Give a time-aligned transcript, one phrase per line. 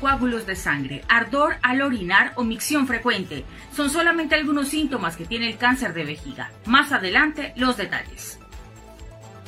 [0.00, 5.48] Coágulos de sangre, ardor al orinar o micción frecuente son solamente algunos síntomas que tiene
[5.48, 6.50] el cáncer de vejiga.
[6.66, 8.38] Más adelante, los detalles.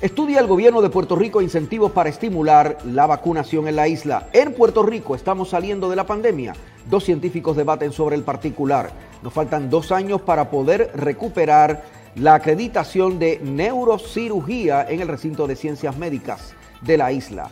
[0.02, 4.28] Estudia el gobierno de Puerto Rico incentivos para estimular la vacunación en la isla.
[4.32, 6.54] En Puerto Rico estamos saliendo de la pandemia.
[6.90, 8.90] Dos científicos debaten sobre el particular.
[9.22, 11.84] Nos faltan dos años para poder recuperar
[12.16, 17.50] la acreditación de neurocirugía en el recinto de ciencias médicas de la isla.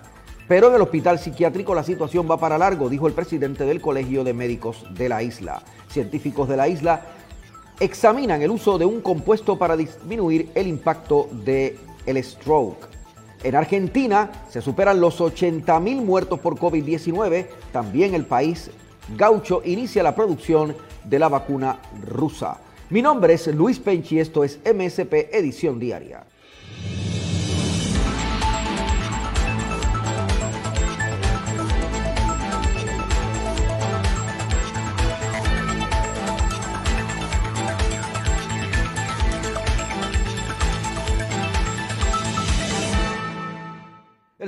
[0.50, 4.24] Pero en el hospital psiquiátrico la situación va para largo, dijo el presidente del Colegio
[4.24, 5.62] de Médicos de la isla.
[5.88, 7.02] Científicos de la isla
[7.79, 12.88] examinan el uso de un compuesto para disminuir el impacto del el stroke.
[13.45, 17.46] En Argentina se superan los 80 mil muertos por COVID-19.
[17.71, 18.73] También el país
[19.16, 21.78] gaucho inicia la producción de la vacuna
[22.09, 22.59] rusa.
[22.88, 26.24] Mi nombre es Luis Penchi, esto es MSP Edición Diaria.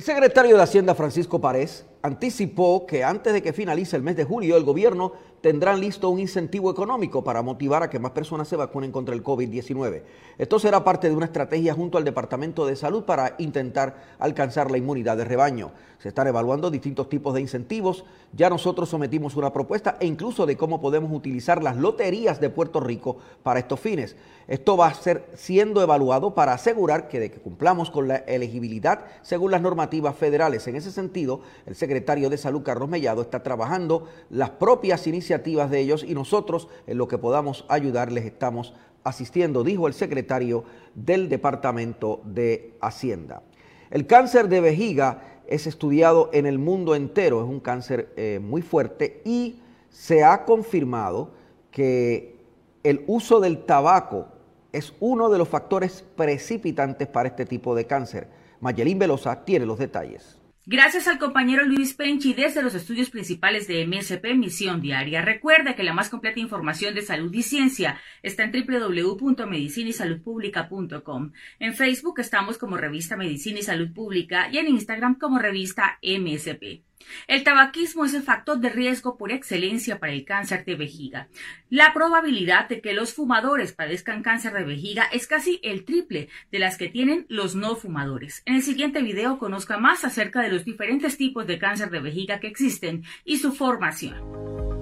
[0.03, 4.25] El secretario de Hacienda Francisco Párez anticipó que antes de que finalice el mes de
[4.25, 5.13] julio el gobierno
[5.43, 9.25] tendrán listo un incentivo económico para motivar a que más personas se vacunen contra el
[9.25, 10.03] COVID-19.
[10.39, 14.79] Esto será parte de una estrategia junto al Departamento de Salud para intentar alcanzar la
[14.79, 15.73] inmunidad de rebaño.
[15.99, 18.05] Se están evaluando distintos tipos de incentivos.
[18.33, 22.81] Ya nosotros sometimos una propuesta e incluso de cómo podemos utilizar las loterías de Puerto
[22.81, 24.17] Rico para estos fines.
[24.49, 29.05] Esto va a ser siendo evaluado para asegurar que de que cumplamos con la elegibilidad
[29.23, 30.67] según las normativas federales.
[30.67, 35.81] En ese sentido, el secretario de Salud, Carlos Mellado, está trabajando las propias iniciativas de
[35.81, 42.21] ellos y nosotros en lo que podamos ayudarles estamos asistiendo, dijo el secretario del Departamento
[42.25, 43.43] de Hacienda.
[43.91, 48.63] El cáncer de vejiga es estudiado en el mundo entero, es un cáncer eh, muy
[48.63, 49.61] fuerte y
[49.91, 51.31] se ha confirmado
[51.71, 52.37] que
[52.83, 54.29] el uso del tabaco
[54.73, 58.29] es uno de los factores precipitantes para este tipo de cáncer.
[58.61, 60.39] Mayelín Velosa tiene los detalles.
[60.65, 65.21] Gracias al compañero Luis Penchi desde los estudios principales de MSP Misión Diaria.
[65.21, 71.33] Recuerda que la más completa información de salud y ciencia está en www.medicinisaludpublica.com.
[71.59, 76.85] En Facebook estamos como Revista Medicina y Salud Pública y en Instagram como Revista MSP.
[77.29, 81.29] El tabaquismo es el factor de riesgo por excelencia para el cáncer de vejiga.
[81.71, 86.59] La probabilidad de que los fumadores padezcan cáncer de vejiga es casi el triple de
[86.59, 88.43] las que tienen los no fumadores.
[88.47, 92.41] En el siguiente video conozca más acerca de los diferentes tipos de cáncer de vejiga
[92.41, 94.17] que existen y su formación.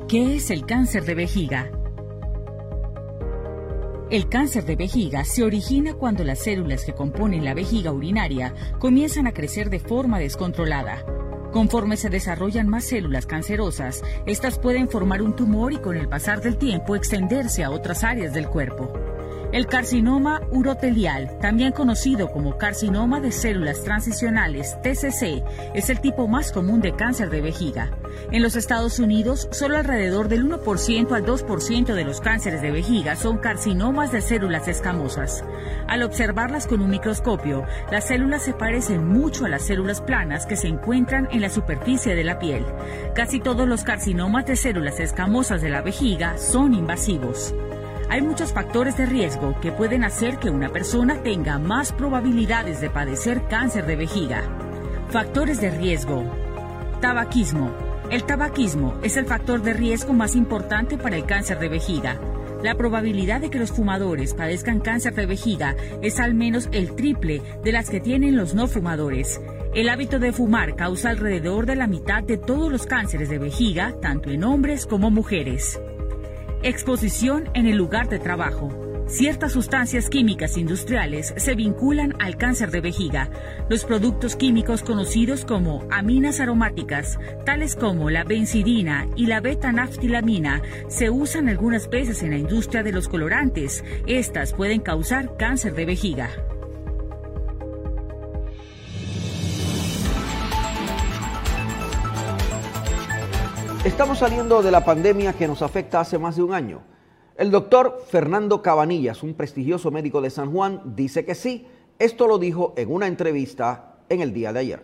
[0.08, 1.70] ¿Qué es el cáncer de vejiga?
[4.10, 9.28] El cáncer de vejiga se origina cuando las células que componen la vejiga urinaria comienzan
[9.28, 11.04] a crecer de forma descontrolada.
[11.52, 16.40] Conforme se desarrollan más células cancerosas, estas pueden formar un tumor y con el pasar
[16.40, 18.92] del tiempo extenderse a otras áreas del cuerpo.
[19.52, 25.42] El carcinoma urotelial, también conocido como carcinoma de células transicionales TCC,
[25.74, 27.90] es el tipo más común de cáncer de vejiga.
[28.30, 33.16] En los Estados Unidos, solo alrededor del 1% al 2% de los cánceres de vejiga
[33.16, 35.42] son carcinomas de células escamosas.
[35.88, 40.54] Al observarlas con un microscopio, las células se parecen mucho a las células planas que
[40.54, 42.64] se encuentran en la superficie de la piel.
[43.16, 47.52] Casi todos los carcinomas de células escamosas de la vejiga son invasivos.
[48.10, 52.90] Hay muchos factores de riesgo que pueden hacer que una persona tenga más probabilidades de
[52.90, 54.42] padecer cáncer de vejiga.
[55.10, 56.24] Factores de riesgo.
[57.00, 57.70] Tabaquismo.
[58.10, 62.20] El tabaquismo es el factor de riesgo más importante para el cáncer de vejiga.
[62.64, 67.40] La probabilidad de que los fumadores padezcan cáncer de vejiga es al menos el triple
[67.62, 69.40] de las que tienen los no fumadores.
[69.72, 73.94] El hábito de fumar causa alrededor de la mitad de todos los cánceres de vejiga,
[74.02, 75.80] tanto en hombres como mujeres.
[76.62, 78.70] Exposición en el lugar de trabajo.
[79.06, 83.30] Ciertas sustancias químicas industriales se vinculan al cáncer de vejiga.
[83.70, 91.08] Los productos químicos conocidos como aminas aromáticas, tales como la benzidina y la beta-naftilamina, se
[91.08, 93.82] usan algunas veces en la industria de los colorantes.
[94.06, 96.28] Estas pueden causar cáncer de vejiga.
[103.82, 106.82] Estamos saliendo de la pandemia que nos afecta hace más de un año.
[107.38, 111.66] El doctor Fernando Cabanillas, un prestigioso médico de San Juan, dice que sí.
[111.98, 114.82] Esto lo dijo en una entrevista en el día de ayer.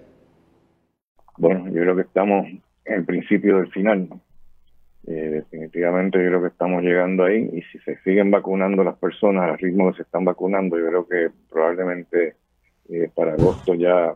[1.37, 2.47] Bueno, yo creo que estamos
[2.87, 4.09] en el principio del final.
[5.07, 9.51] Eh, definitivamente yo creo que estamos llegando ahí y si se siguen vacunando las personas
[9.51, 12.37] al ritmo que se están vacunando, yo creo que probablemente
[12.89, 14.15] eh, para agosto ya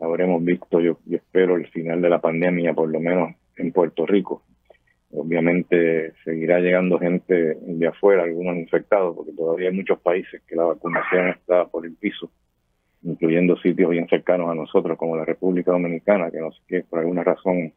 [0.00, 4.06] habremos visto, yo, yo espero, el final de la pandemia, por lo menos en Puerto
[4.06, 4.42] Rico.
[5.12, 10.64] Obviamente seguirá llegando gente de afuera, algunos infectados, porque todavía hay muchos países que la
[10.64, 12.30] vacunación está por el piso,
[13.02, 16.98] incluyendo sitios bien cercanos a nosotros, como la República Dominicana, que no sé qué, por
[16.98, 17.72] alguna razón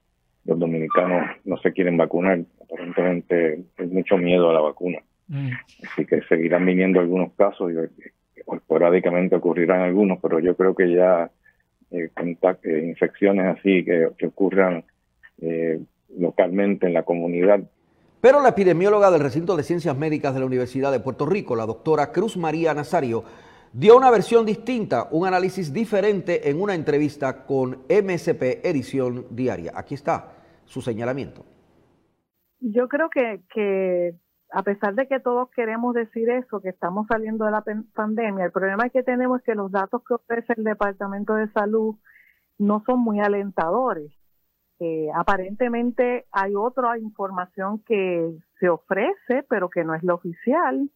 [0.45, 2.39] los dominicanos no se quieren vacunar.
[2.61, 4.99] Aparentemente hay mucho miedo a la vacuna.
[5.27, 5.51] Mm.
[5.87, 7.75] Así que seguirán viniendo algunos casos y
[8.51, 11.29] esporádicamente ocurrirán algunos, pero yo creo que ya
[11.91, 14.83] eh, eh infecciones así que, que ocurran
[15.41, 15.81] eh,
[16.17, 17.61] localmente en la comunidad.
[18.21, 21.65] Pero la epidemióloga del recinto de ciencias médicas de la Universidad de Puerto Rico, la
[21.65, 23.23] doctora Cruz María Nazario,
[23.71, 29.71] dio una versión distinta, un análisis diferente en una entrevista con MSP Edición Diaria.
[29.75, 30.33] Aquí está
[30.65, 31.45] su señalamiento.
[32.59, 34.15] Yo creo que, que
[34.51, 37.63] a pesar de que todos queremos decir eso, que estamos saliendo de la
[37.93, 41.95] pandemia, el problema que tenemos es que los datos que ofrece el Departamento de Salud
[42.57, 44.11] no son muy alentadores.
[44.79, 50.89] Eh, aparentemente hay otra información que se ofrece, pero que no es la oficial.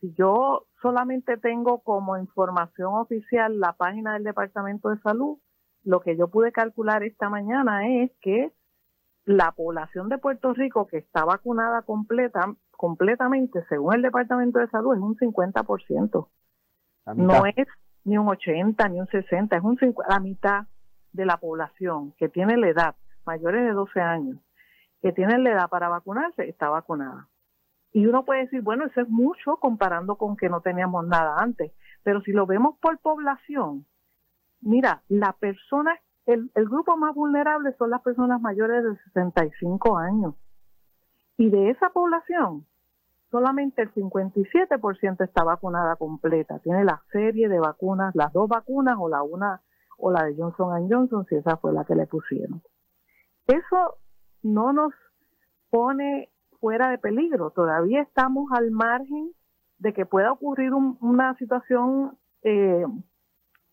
[0.00, 5.38] Si yo solamente tengo como información oficial la página del Departamento de Salud,
[5.82, 8.52] lo que yo pude calcular esta mañana es que
[9.24, 14.94] la población de Puerto Rico que está vacunada completa, completamente, según el Departamento de Salud,
[14.94, 16.28] es un 50%.
[17.16, 17.66] No es
[18.04, 20.66] ni un 80, ni un 60, es un la mitad
[21.12, 22.94] de la población que tiene la edad,
[23.26, 24.38] mayores de 12 años,
[25.02, 27.28] que tienen la edad para vacunarse, está vacunada.
[27.92, 31.72] Y uno puede decir, bueno, eso es mucho comparando con que no teníamos nada antes.
[32.02, 33.84] Pero si lo vemos por población,
[34.60, 40.34] mira, la persona, el, el grupo más vulnerable son las personas mayores de 65 años.
[41.36, 42.66] Y de esa población,
[43.30, 46.58] solamente el 57% está vacunada completa.
[46.60, 49.60] Tiene la serie de vacunas, las dos vacunas o la una
[50.00, 52.62] o la de Johnson Johnson, si esa fue la que le pusieron.
[53.46, 53.98] Eso
[54.42, 54.92] no nos
[55.70, 56.30] pone
[56.60, 59.32] fuera de peligro, todavía estamos al margen
[59.78, 62.84] de que pueda ocurrir una situación eh,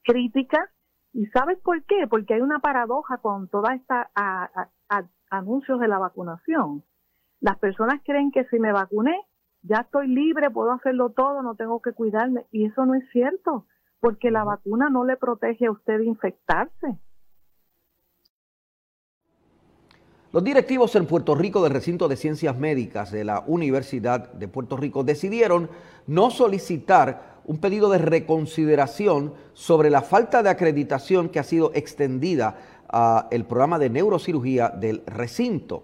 [0.03, 0.69] crítica.
[1.13, 2.07] ¿Y sabes por qué?
[2.07, 4.09] Porque hay una paradoja con toda esta
[5.29, 6.83] anuncios de la vacunación.
[7.41, 9.19] Las personas creen que si me vacuné,
[9.63, 12.45] ya estoy libre, puedo hacerlo todo, no tengo que cuidarme.
[12.51, 13.65] Y eso no es cierto
[13.99, 16.97] porque la vacuna no le protege a usted de infectarse.
[20.33, 24.75] Los directivos en Puerto Rico del recinto de ciencias médicas de la Universidad de Puerto
[24.75, 25.69] Rico decidieron
[26.05, 32.57] no solicitar un pedido de reconsideración sobre la falta de acreditación que ha sido extendida
[32.89, 35.83] al programa de neurocirugía del recinto.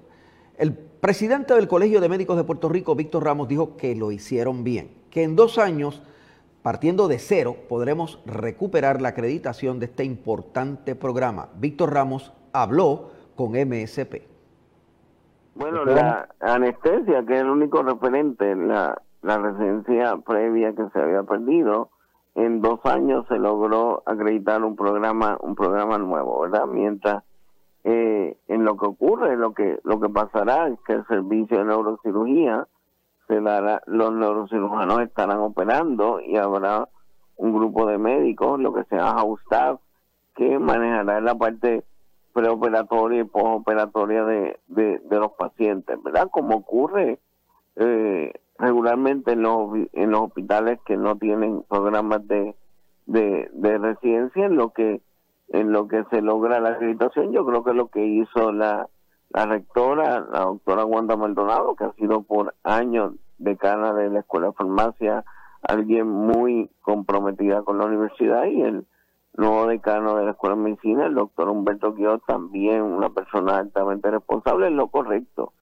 [0.57, 4.63] El presidente del Colegio de Médicos de Puerto Rico, Víctor Ramos, dijo que lo hicieron
[4.63, 6.01] bien, que en dos años
[6.63, 11.49] Partiendo de cero, podremos recuperar la acreditación de este importante programa.
[11.55, 14.21] Víctor Ramos habló con MSP.
[15.55, 21.23] Bueno, la anestesia, que es el único referente, la, la residencia previa que se había
[21.23, 21.89] perdido,
[22.35, 26.65] en dos años se logró acreditar un programa, un programa nuevo, ¿verdad?
[26.65, 27.23] Mientras
[27.83, 31.65] eh, en lo que ocurre, lo que lo que pasará es que el servicio de
[31.65, 32.67] neurocirugía
[33.27, 36.87] se dará, los neurocirujanos estarán operando y habrá
[37.37, 39.79] un grupo de médicos, lo que se llama house staff,
[40.35, 41.83] que manejará la parte
[42.33, 46.29] preoperatoria y postoperatoria de, de, los pacientes, ¿verdad?
[46.31, 47.19] Como ocurre
[47.75, 52.55] eh, regularmente en los, en los hospitales que no tienen programas de,
[53.05, 55.01] de, de residencia, en lo que
[55.49, 58.89] en lo que se logra la acreditación, yo creo que lo que hizo la
[59.33, 64.47] la rectora, la doctora Wanda Maldonado, que ha sido por años decana de la Escuela
[64.47, 65.25] de Farmacia,
[65.63, 68.85] alguien muy comprometida con la universidad, y el
[69.35, 74.11] nuevo decano de la Escuela de Medicina, el doctor Humberto Guiot, también una persona altamente
[74.11, 75.53] responsable, es lo correcto.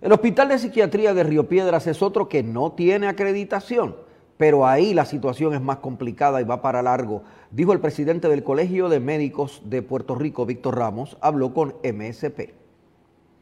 [0.00, 3.94] El Hospital de Psiquiatría de Río Piedras es otro que no tiene acreditación
[4.36, 8.44] pero ahí la situación es más complicada y va para largo, dijo el presidente del
[8.44, 12.64] Colegio de Médicos de Puerto Rico, Víctor Ramos, habló con MSP.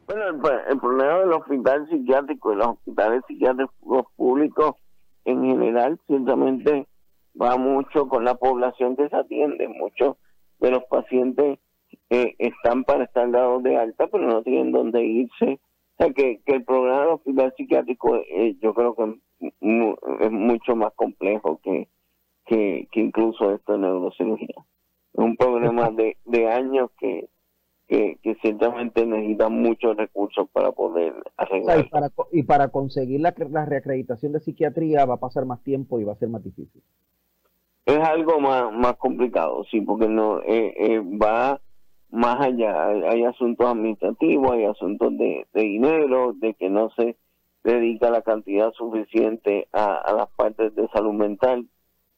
[0.06, 0.24] Bueno,
[0.68, 4.74] el, problema del hospital psiquiátrico y los hospitales psiquiátricos públicos
[5.24, 6.86] en general ciertamente
[7.40, 9.68] va mucho con la población que se atiende.
[9.68, 10.16] Muchos
[10.60, 11.58] de los pacientes
[12.10, 15.60] eh, están para estar dados de alta, pero no tienen dónde irse.
[16.04, 21.60] Sea, que, el programa de hospital psiquiátrico eh, yo creo que es mucho más complejo
[21.62, 21.88] que,
[22.46, 24.54] que, incluso esto de neurocirugía.
[25.12, 27.28] Es un problema de, de años que,
[27.88, 31.80] que, ciertamente necesita muchos recursos para poder arreglar.
[31.80, 36.00] y, para, y para conseguir la, la reacreditación de psiquiatría va a pasar más tiempo
[36.00, 36.82] y va a ser más difícil.
[37.84, 41.60] Es algo más, más complicado, sí, porque no eh, eh, va
[42.12, 42.86] más allá.
[42.86, 47.16] Hay, asuntos administrativos, hay asuntos de, dinero, de que no se
[47.64, 51.66] dedica la cantidad suficiente a, las partes de salud mental,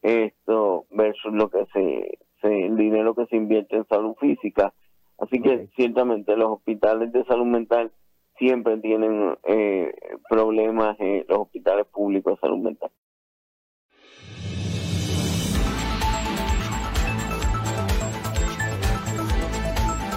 [0.03, 4.75] esto versus lo que se, se, el dinero que se invierte en salud física
[5.19, 7.93] Así que ciertamente los hospitales de salud mental
[8.39, 9.93] siempre tienen eh,
[10.29, 12.91] problemas, en los hospitales públicos de salud mental.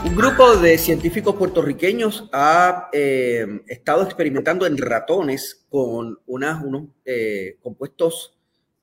[0.07, 8.33] Un grupo de científicos puertorriqueños ha eh, estado experimentando en ratones con unos eh, compuestos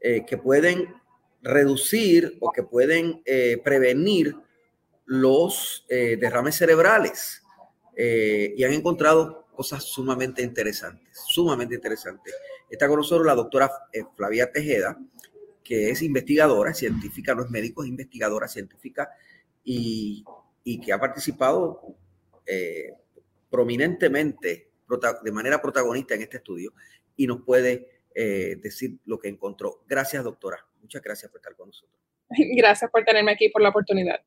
[0.01, 0.95] que pueden
[1.41, 3.23] reducir o que pueden
[3.65, 4.37] prevenir
[5.07, 7.43] los eh, derrames cerebrales
[7.97, 12.35] eh, y han encontrado cosas sumamente interesantes, sumamente interesantes.
[12.69, 14.99] Está con nosotros la doctora eh, Flavia Tejeda,
[15.63, 19.11] que es investigadora científica, no es médico, es investigadora científica
[19.63, 20.25] y,
[20.65, 21.97] que ha participado
[23.51, 24.71] prominentemente,
[25.23, 26.73] de manera protagonista en este estudio
[27.17, 29.85] y nos puede decir lo que encontró.
[29.87, 30.67] Gracias, doctora.
[30.81, 31.99] Muchas gracias por estar con nosotros.
[32.57, 34.21] Gracias por tenerme aquí, por la oportunidad.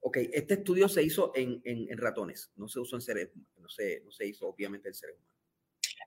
[0.00, 1.60] Ok, este estudio se hizo en,
[1.98, 5.38] ratones, no se usó en seres, no se, no se hizo obviamente en seres humanos.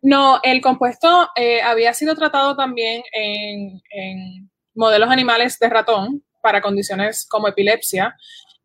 [0.01, 7.27] No, el compuesto eh, había sido tratado también en, modelos animales de ratón para condiciones
[7.29, 8.15] como epilepsia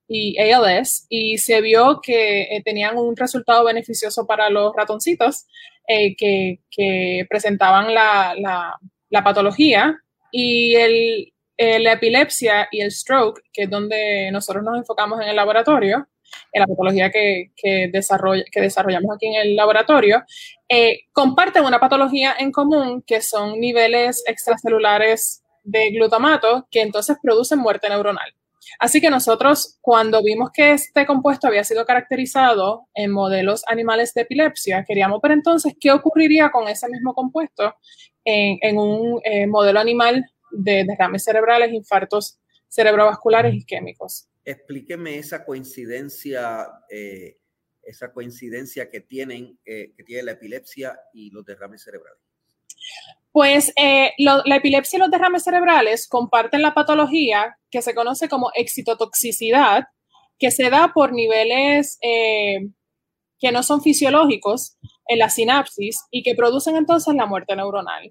[0.09, 5.47] y ALS y se vio que eh, tenían un resultado beneficioso para los ratoncitos
[5.89, 8.79] eh, que, presentaban la,
[9.25, 9.99] patología
[10.31, 15.37] y el, la epilepsia y el stroke, que es donde nosotros nos enfocamos en el
[15.37, 16.07] laboratorio,
[16.53, 20.23] en la patología que desarrollamos aquí en el laboratorio,
[20.69, 27.61] eh, comparten una patología en común que son niveles extracelulares de glutamato que entonces producen
[27.61, 28.35] muerte neuronal.
[28.79, 34.23] Así que nosotros, cuando vimos que este compuesto había sido caracterizado en modelos animales de
[34.23, 37.75] epilepsia, queríamos ver entonces qué ocurriría con ese mismo compuesto
[38.25, 44.29] en, un eh, modelo animal de derrames cerebrales, infartos cerebrovasculares isquémicos.
[44.45, 47.39] Explíqueme esa coincidencia, eh,
[47.83, 52.21] esa coincidencia que tienen, eh, que tiene la epilepsia y los derrames cerebrales.
[53.37, 58.51] Pues eh, la epilepsia y los derrames cerebrales comparten la patología que se conoce como
[58.55, 59.85] excitotoxicidad,
[60.39, 66.77] que se da por niveles que no son fisiológicos en la sinapsis y que producen
[66.77, 68.05] entonces la muerte neuronal.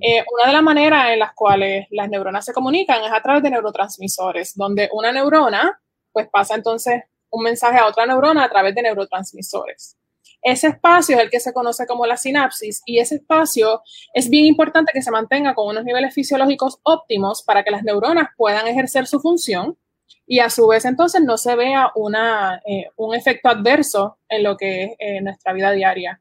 [0.00, 3.42] Eh, una de las maneras en las cuales las neuronas se comunican es a través
[3.42, 5.78] de neurotransmisores, donde una neurona
[6.10, 9.99] pues pasa entonces un mensaje a otra neurona a través de neurotransmisores.
[10.42, 13.82] Ese espacio es el que se conoce como la sinapsis y ese espacio
[14.14, 18.28] es bien importante que se mantenga con unos niveles fisiológicos óptimos para que las neuronas
[18.36, 19.76] puedan ejercer su función
[20.26, 24.56] y a su vez entonces no se vea una, eh, un efecto adverso en lo
[24.56, 26.20] que es eh, nuestra vida diaria.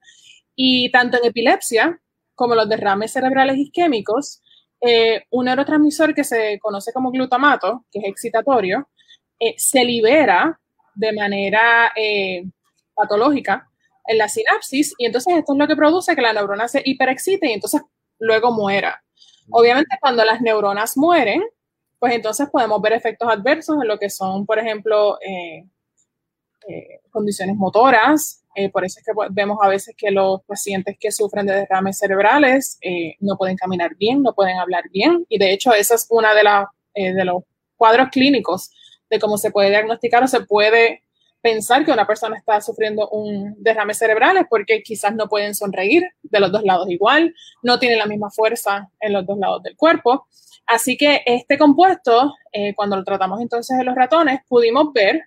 [0.56, 2.02] Y tanto en epilepsia
[2.36, 4.42] como los derrames cerebrales isquémicos,
[4.82, 8.90] eh, un neurotransmisor que se conoce como glutamato, que es excitatorio,
[9.56, 10.60] se libera
[10.96, 11.94] de manera
[12.94, 13.70] patológica
[14.10, 17.48] en la sinapsis y entonces esto es lo que produce que la neurona se hiperexcite
[17.48, 17.82] y entonces
[18.18, 19.04] luego muera.
[19.52, 21.44] Obviamente cuando las neuronas mueren,
[22.00, 25.64] pues entonces podemos ver efectos adversos en lo que son, por ejemplo, eh,
[26.68, 28.44] eh, condiciones motoras.
[28.56, 32.00] Eh, por eso es que vemos a veces que los pacientes que sufren de derrames
[32.00, 32.80] cerebrales
[33.20, 35.24] no pueden caminar bien, no pueden hablar bien.
[35.30, 37.44] Y de hecho, esa es una de, de los
[37.76, 38.72] cuadros clínicos
[39.08, 41.04] de cómo se puede diagnosticar o se puede
[41.42, 46.04] pensar que una persona está sufriendo un derrame cerebral es porque quizás no pueden sonreír
[46.22, 49.76] de los dos lados igual, no tienen la misma fuerza en los dos lados del
[49.76, 50.28] cuerpo.
[50.66, 55.24] Así que este compuesto, eh, cuando lo tratamos entonces en los ratones, pudimos ver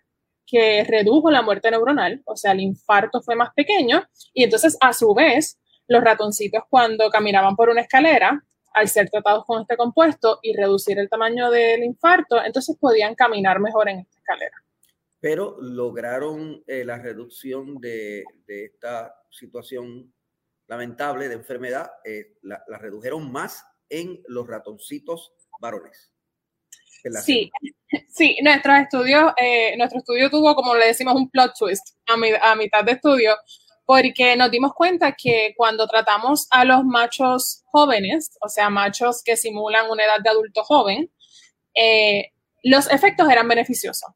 [0.46, 4.04] que redujo la muerte neuronal, o sea, el infarto fue más pequeño
[4.34, 8.42] y entonces a su vez los ratoncitos cuando caminaban por una escalera,
[8.74, 13.60] al ser tratados con este compuesto y reducir el tamaño del infarto, entonces podían caminar
[13.60, 14.61] mejor en esta escalera
[15.22, 20.12] pero lograron eh, la reducción de, esta situación
[20.66, 26.12] lamentable de enfermedad, eh, la, redujeron más en los ratoncitos varones.
[27.22, 27.52] Sí,
[28.08, 32.14] sí, nuestros estudios, eh, nuestro estudio tuvo, como le decimos, un plot twist a,
[32.50, 33.36] a mitad de estudio,
[33.84, 39.36] porque nos dimos cuenta que cuando tratamos a los machos jóvenes, o sea, machos que
[39.36, 41.12] simulan una edad de adulto joven,
[41.76, 42.32] eh,
[42.64, 44.10] los efectos eran beneficiosos.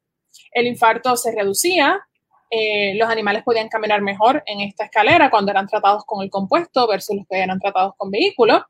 [0.57, 2.01] El infarto se reducía,
[2.49, 6.87] eh, los animales podían caminar mejor en esta escalera cuando eran tratados con el compuesto
[6.87, 8.63] versus los que eran tratados con vehículos.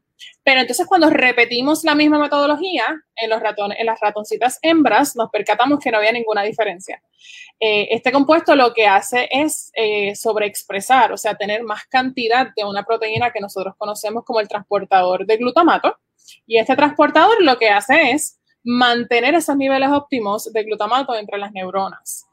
[0.44, 2.84] Pero entonces cuando repetimos la misma metodología
[3.16, 7.02] en, los ratones, en las ratoncitas hembras, nos percatamos que no había ninguna diferencia.
[7.58, 12.66] Eh, este compuesto lo que hace es eh, sobreexpresar, o sea, tener más cantidad de
[12.66, 15.98] una proteína que nosotros conocemos como el transportador de glutamato.
[16.46, 21.52] Y este transportador lo que hace es mantener esos niveles óptimos de glutamato entre las
[21.52, 22.26] neuronas.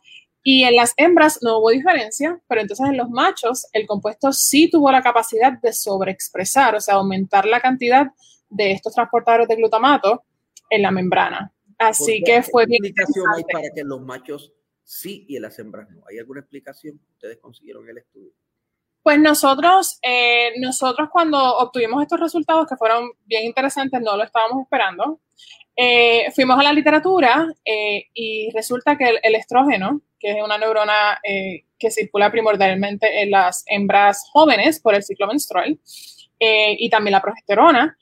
[0.43, 4.69] Y en las hembras no hubo diferencia, pero entonces en los machos el compuesto sí
[4.71, 8.09] tuvo la capacidad de sobreexpresar, o sea, aumentar la cantidad
[8.50, 10.25] de estos transportadores de glutamato
[10.69, 11.52] en la membrana.
[11.78, 12.83] Así que fue bien.
[12.83, 14.52] ¿Qué explicación hay para que los machos
[14.83, 16.02] sí y en las hembras no?
[16.11, 17.00] ¿Hay alguna explicación?
[17.12, 18.33] ¿Ustedes consiguieron el estudio?
[19.02, 24.62] Pues nosotros, eh, nosotros cuando obtuvimos estos resultados que fueron bien interesantes, no lo estábamos
[24.62, 25.21] esperando,
[25.76, 31.19] eh, fuimos a la literatura eh, y resulta que el, estrógeno, que es una neurona
[31.23, 35.79] eh, que circula primordialmente en las hembras jóvenes por el ciclo menstrual,
[36.47, 37.97] y también la progesterona,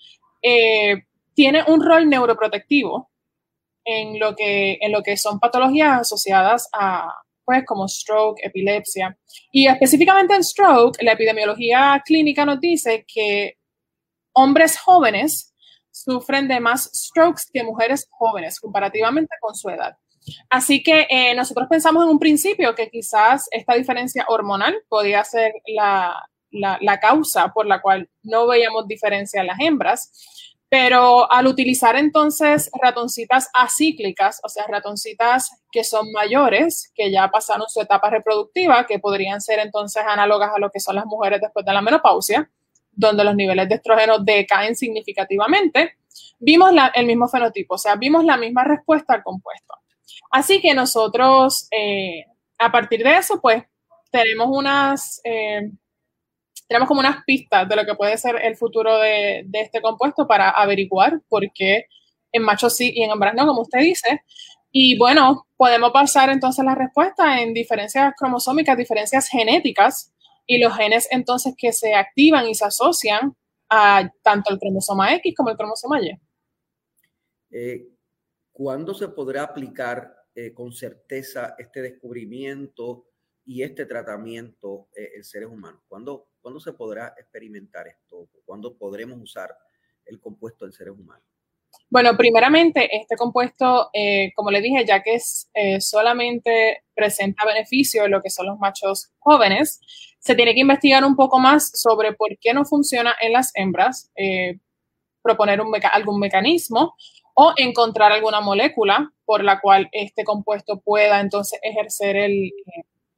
[1.33, 3.09] tiene un rol neuroprotectivo
[3.85, 7.09] en lo, que, en lo que son patologías asociadas a,
[7.45, 9.17] pues, como stroke, epilepsia.
[9.53, 13.59] Y específicamente en stroke, la epidemiología clínica nos dice que
[14.33, 15.52] hombres jóvenes
[15.93, 19.97] sufren de más strokes que mujeres jóvenes comparativamente con su edad.
[20.51, 25.53] Así que eh, nosotros pensamos en un principio que quizás esta diferencia hormonal podía ser
[25.67, 30.13] la, la, causa por la cual no veíamos diferencia en las hembras,
[30.69, 37.69] pero al utilizar entonces ratoncitas acíclicas, o sea, ratoncitas que son mayores, que ya pasaron
[37.69, 41.67] su etapa reproductiva, que podrían ser entonces análogas a lo que son las mujeres después
[41.67, 42.51] de la menopausia,
[42.93, 45.97] donde los niveles de estrógeno decaen significativamente,
[46.39, 49.75] vimos el mismo fenotipo, o sea, vimos la misma respuesta al compuesto.
[50.31, 52.25] Así que nosotros, eh,
[52.59, 53.63] a partir de eso, pues
[54.11, 55.71] tenemos unas, eh,
[56.69, 60.27] tenemos como unas pistas de lo que puede ser el futuro de, de, este compuesto
[60.27, 61.87] para averiguar por qué
[62.31, 64.23] en machos sí y en hembras no, como usted dice.
[64.71, 70.12] Y bueno, podemos basar entonces la respuesta en diferencias cromosómicas, diferencias genéticas
[70.47, 73.37] y los genes entonces que se activan y se asocian
[73.69, 76.19] a tanto el cromosoma X como el cromosoma Y.
[77.51, 77.89] Eh,
[78.53, 83.07] ¿Cuándo se podrá aplicar eh, con certeza este descubrimiento
[83.45, 85.83] y este tratamiento eh, en seres humanos?
[85.89, 88.29] ¿Cuándo, ¿Cuándo se podrá experimentar esto?
[88.45, 89.57] ¿Cuándo podremos usar
[90.05, 91.32] el compuesto en seres humanos?
[91.93, 98.07] Bueno, primeramente, este compuesto, eh, como le dije, ya que es, eh, solamente presenta beneficio
[98.07, 99.79] en lo que son los machos jóvenes,
[100.19, 104.11] se tiene que investigar un poco más sobre por qué no funciona en las hembras,
[104.17, 104.59] eh,
[105.21, 105.61] proponer
[105.93, 106.95] algún mecanismo
[107.35, 112.53] o encontrar alguna molécula por la cual este compuesto pueda entonces ejercer el,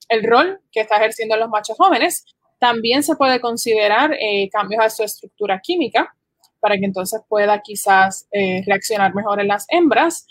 [0.09, 2.25] el rol que está ejerciendo en los machos jóvenes.
[2.59, 4.19] También se puede considerar
[4.51, 6.13] cambios a su estructura química
[6.65, 10.27] para que entonces pueda quizás eh, reaccionar mejor en las hembras.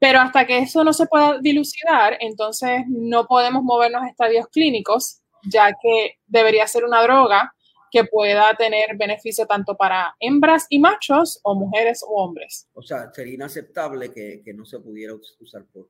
[0.00, 5.20] Pero hasta que eso no se pueda dilucidar, entonces no podemos movernos a estadios clínicos,
[5.44, 7.54] ya que debería ser una droga
[7.92, 12.66] que pueda tener beneficio tanto para hembras y machos o mujeres o hombres.
[12.74, 15.88] O sea, sería inaceptable que, no se pudiera usar por,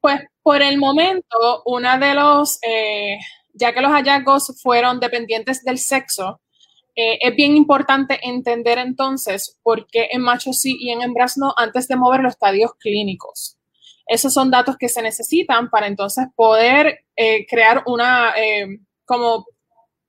[0.00, 3.18] Pues por el momento, una de los, eh,
[3.52, 6.40] ya que los hallazgos fueron dependientes del sexo,
[6.98, 11.52] eh, es bien importante entender entonces por qué en machos sí y en hembras no
[11.56, 13.58] antes de mover los estadios clínicos.
[14.06, 19.44] Esos son datos que se necesitan para entonces poder eh, crear una, eh, como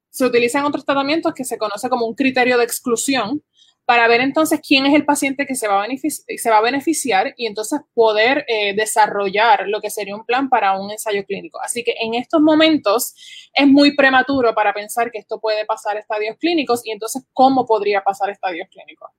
[0.10, 3.44] se utilizan otros tratamientos que se conoce como un criterio de exclusión,
[3.88, 7.34] para ver entonces quién es el paciente que se va a, se va a beneficiar
[7.38, 11.62] y entonces poder eh, desarrollar lo que sería un plan para un ensayo clínico.
[11.62, 13.16] Así que en estos momentos
[13.54, 17.66] es muy prematuro para pensar que esto puede pasar a estadios clínicos y entonces cómo
[17.66, 19.10] podría pasar a estadios clínicos.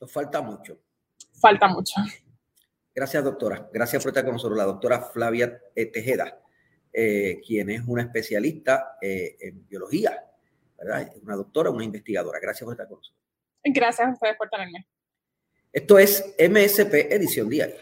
[0.00, 0.78] Nos falta mucho.
[1.40, 1.94] Falta mucho.
[2.94, 3.68] Gracias, doctora.
[3.72, 6.40] Gracias por estar con nosotros, la doctora Flavia eh, Tejeda,
[6.92, 10.24] eh, quien es una especialista en biología,
[10.78, 11.12] ¿verdad?
[11.20, 12.38] Una doctora, una investigadora.
[12.38, 13.23] Gracias por estar con nosotros.
[13.64, 14.86] Gracias a ustedes por tenerme.
[15.72, 17.76] Esto es MSP Edición Diaria.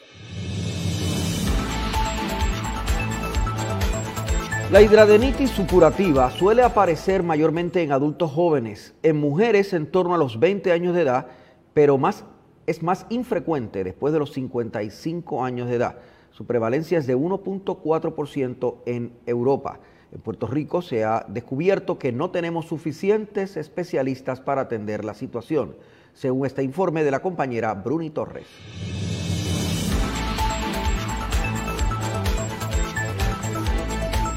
[4.71, 10.41] La hidradenitis supurativa suele aparecer mayormente en adultos jóvenes, en mujeres en torno a los
[10.41, 11.27] 20 años de edad,
[11.75, 12.25] pero más
[12.67, 15.99] es más infrecuente después de los 55 años de edad.
[16.31, 19.81] Su prevalencia es de 1.4% en Europa.
[20.13, 25.75] En Puerto Rico se ha descubierto que no tenemos suficientes especialistas para atender la situación,
[26.13, 28.47] según este informe de la compañera Bruni Torres.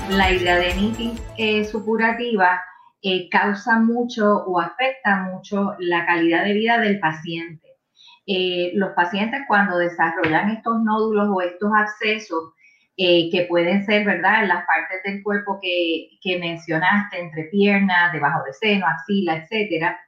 [0.09, 2.61] La hidradenitis eh, supurativa
[3.01, 7.67] eh, causa mucho o afecta mucho la calidad de vida del paciente.
[8.25, 12.53] Eh, los pacientes cuando desarrollan estos nódulos o estos accesos,
[12.97, 18.43] eh, que pueden ser, ¿verdad?, las partes del cuerpo que, que mencionaste, entre piernas, debajo
[18.45, 19.99] de seno, axila, etcétera,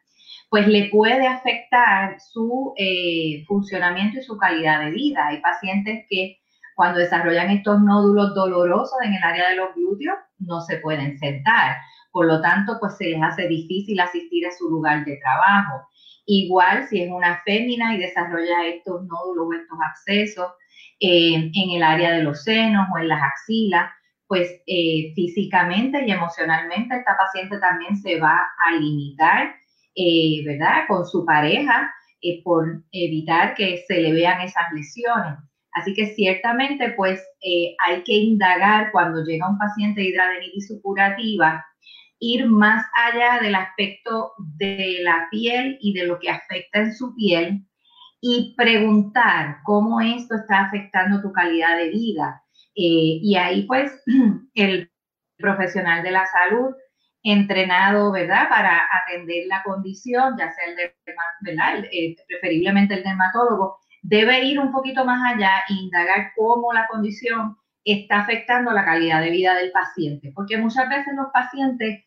[0.49, 2.73] pues le puede afectar su
[3.47, 5.27] funcionamiento y su calidad de vida.
[5.27, 6.37] Hay pacientes que
[6.73, 11.75] cuando desarrollan estos nódulos dolorosos en el área de los glúteos no se pueden sentar
[12.17, 15.87] por lo tanto, pues se les hace difícil asistir a su lugar de trabajo.
[16.25, 20.47] Igual si es una fémina y desarrolla estos nódulos o estos accesos
[20.99, 23.91] eh, en el área de los senos o en las axilas,
[24.27, 29.55] pues eh, físicamente y emocionalmente esta paciente también se va a limitar,
[29.95, 30.85] eh, ¿verdad?
[30.87, 31.93] Con su pareja
[32.43, 35.37] por evitar que se le vean esas lesiones.
[35.71, 37.23] Así que ciertamente, pues
[37.85, 41.63] hay que indagar cuando llega un paciente de hidradenitis supurativa
[42.19, 47.13] ir más allá del aspecto de la piel y de lo que afecta en su
[47.15, 47.66] piel
[48.19, 52.43] y preguntar cómo esto está afectando tu calidad de vida.
[52.75, 53.91] Eh, y ahí pues
[54.55, 54.91] el
[55.37, 56.73] profesional de la salud
[57.23, 58.49] entrenado, ¿verdad?
[58.49, 60.95] Para atender la condición, ya sea el, de,
[61.41, 61.83] ¿verdad?
[61.91, 67.57] Eh, preferiblemente el dermatólogo, debe ir un poquito más allá e indagar cómo la condición
[67.83, 72.03] está afectando la calidad de vida del paciente, porque muchas veces los pacientes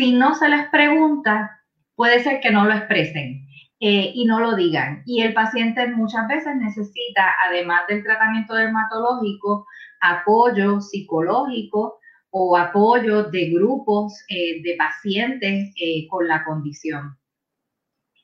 [0.00, 1.60] si no se les pregunta,
[1.94, 3.46] puede ser que no lo expresen
[3.80, 5.02] eh, y no lo digan.
[5.06, 9.66] Y el paciente muchas veces necesita, además del tratamiento dermatológico,
[10.00, 11.98] apoyo psicológico
[12.30, 17.16] o apoyo de grupos eh, de pacientes eh, con la condición.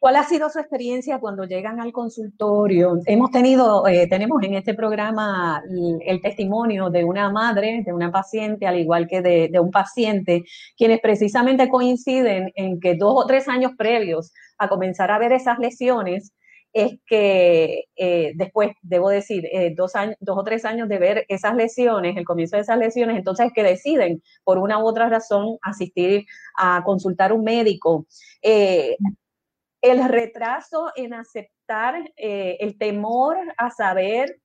[0.06, 3.00] ¿Cuál ha sido su experiencia cuando llegan al consultorio?
[3.06, 5.60] Hemos tenido, eh, tenemos en este programa
[6.00, 10.44] el, testimonio de una madre, de una paciente, al igual que de, un paciente,
[10.76, 15.58] quienes precisamente coinciden en que dos o tres años previos a comenzar a ver esas
[15.58, 16.32] lesiones,
[16.72, 21.24] es que eh, después, debo decir, eh, dos, años, dos o tres años de ver
[21.28, 25.58] esas lesiones, el comienzo de esas lesiones, entonces que deciden por una u otra razón
[25.62, 28.06] asistir a consultar un médico
[29.80, 34.36] el retraso en aceptar, eh, el temor a saber,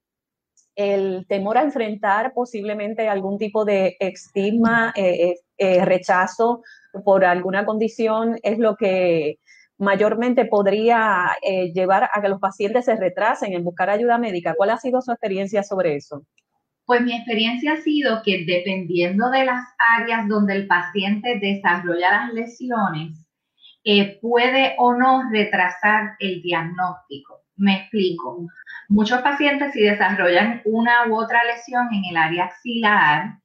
[0.76, 6.64] el temor a enfrentar posiblemente algún tipo de estigma, eh, eh, rechazo
[7.04, 9.40] por alguna condición, es lo que
[9.78, 11.36] mayormente podría
[11.74, 14.54] llevar a que los pacientes se retrasen en buscar ayuda médica.
[14.54, 16.24] ¿Cuál ha sido su experiencia sobre eso?
[16.86, 19.64] Pues mi experiencia ha sido que dependiendo de las
[19.98, 23.21] áreas donde el paciente desarrolla las lesiones,
[23.84, 27.42] eh, puede o no retrasar el diagnóstico.
[27.56, 28.48] Me explico.
[28.90, 33.40] Muchos pacientes si desarrollan una u otra lesión en el área axilar,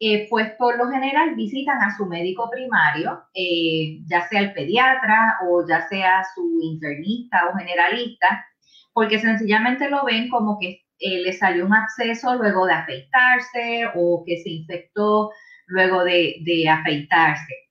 [0.00, 5.38] eh, pues por lo general visitan a su médico primario, eh, ya sea el pediatra
[5.46, 8.46] o ya sea su internista o generalista,
[8.92, 14.38] porque sencillamente lo ven como que le salió un absceso luego de afeitarse o que
[14.38, 15.30] se infectó
[15.66, 17.62] luego de afeitarse.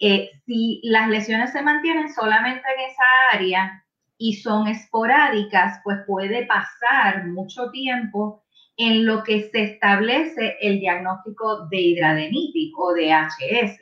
[0.00, 3.84] Eh, si las lesiones se mantienen solamente en esa área
[4.16, 8.42] y son esporádicas, pues puede pasar mucho tiempo
[8.78, 13.78] en lo que se establece el diagnóstico de hidradenitis o de HS.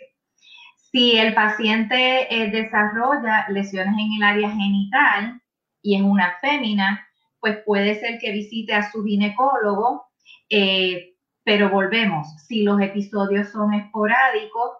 [0.90, 5.40] Si el paciente eh, desarrolla lesiones en el área genital
[5.82, 7.06] y es una fémina,
[7.38, 10.06] pues puede ser que visite a su ginecólogo,
[10.50, 14.78] eh, pero volvemos, si los episodios son esporádicos,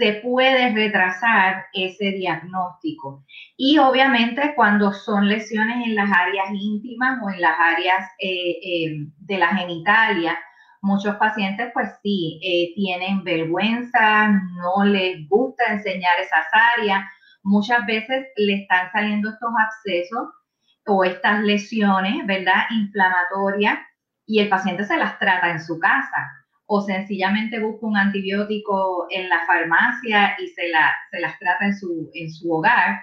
[0.00, 3.22] se puede retrasar ese diagnóstico.
[3.54, 9.06] Y obviamente cuando son lesiones en las áreas íntimas o en las áreas eh, eh,
[9.18, 10.38] de la genitalia,
[10.80, 16.46] muchos pacientes pues sí, eh, tienen vergüenza, no les gusta enseñar esas
[16.78, 17.04] áreas,
[17.42, 20.28] muchas veces le están saliendo estos accesos
[20.86, 22.62] o estas lesiones, ¿verdad?
[22.70, 23.78] Inflamatorias
[24.24, 26.39] y el paciente se las trata en su casa
[26.72, 31.76] o sencillamente busca un antibiótico en la farmacia y se, la, se las trata en
[31.76, 33.00] su, en su hogar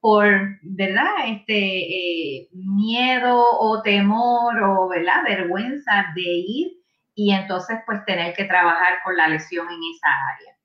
[0.00, 0.26] por,
[0.60, 1.14] ¿verdad?
[1.26, 5.24] Este eh, miedo o temor o, ¿verdad?
[5.24, 6.72] Vergüenza de ir
[7.14, 10.56] y entonces pues tener que trabajar con la lesión en esa área.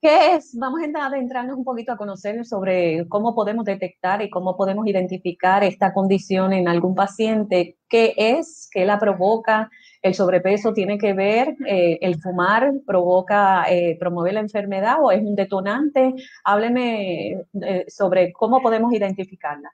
[0.00, 0.56] ¿Qué es?
[0.56, 5.64] Vamos a adentrarnos un poquito a conocer sobre cómo podemos detectar y cómo podemos identificar
[5.64, 7.76] esta condición en algún paciente.
[7.88, 8.70] ¿Qué es?
[8.72, 9.68] ¿Qué la provoca?
[10.02, 11.56] ¿El sobrepeso tiene que ver?
[11.66, 16.14] Eh, ¿El fumar provoca, eh, promueve la enfermedad o es un detonante?
[16.44, 19.70] Hábleme eh, sobre cómo podemos identificarla.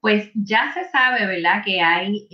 [0.00, 1.62] Pues ya se sabe, ¿verdad?
[1.64, 2.26] Que hay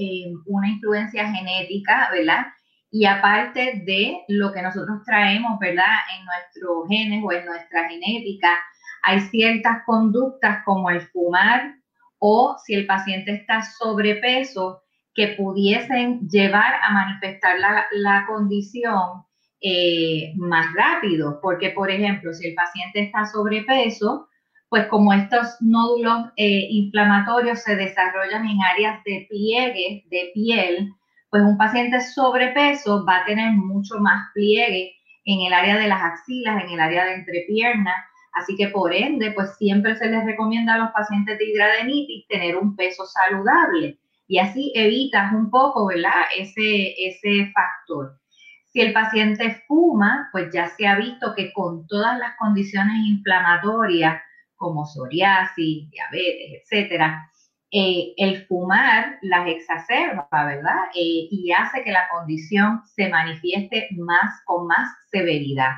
[0.47, 2.47] una influencia genética, ¿verdad?
[2.91, 5.97] Y aparte de lo que nosotros traemos, ¿verdad?
[6.17, 8.57] En nuestros genes o en nuestra genética,
[9.03, 11.75] hay ciertas conductas como el fumar
[12.19, 14.86] o si el paciente está sobrepeso
[15.16, 19.24] que pudiesen llevar a manifestar la, condición
[19.62, 21.40] eh, más rápido.
[21.40, 24.29] Porque, por ejemplo, si el paciente está sobrepeso,
[24.68, 30.92] pues como estos nódulos eh, inflamatorios se desarrollan en áreas de pliegue de piel,
[31.31, 34.92] pues un paciente sobrepeso va a tener mucho más pliegue
[35.24, 37.94] en el área de las axilas, en el área de entrepierna.
[38.35, 42.57] Así que por ende, pues siempre se les recomienda a los pacientes de hidradenitis tener
[42.57, 43.98] un peso saludable
[44.29, 46.25] y así evitas un poco, ¿verdad?
[46.37, 48.19] Ese, ese factor.
[48.67, 54.21] Si el paciente fuma, pues ya se ha visto que con todas las condiciones inflamatorias
[54.57, 57.31] como psoriasis, diabetes, etcétera,
[57.71, 60.87] eh, el fumar las exacerba, ¿verdad?
[60.95, 65.73] Eh, y hace que la condición se manifieste más con más severidad.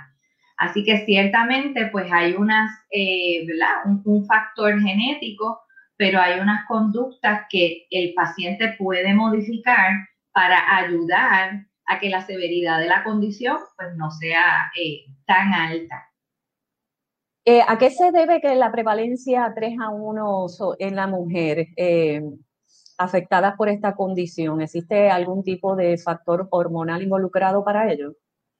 [0.58, 4.02] Así que ciertamente pues hay unas, eh, ¿verdad?
[4.04, 5.60] Un, factor genético,
[5.98, 9.90] pero hay unas conductas que el paciente puede modificar
[10.32, 14.70] para ayudar a que la severidad de la condición pues no sea
[15.26, 16.08] tan alta.
[17.44, 20.46] Eh, ¿A qué se debe que la prevalencia 3 a 1
[20.78, 22.22] en la mujer eh,
[22.98, 24.60] afectada por esta condición?
[24.60, 28.12] ¿Existe algún tipo de factor hormonal involucrado para ello?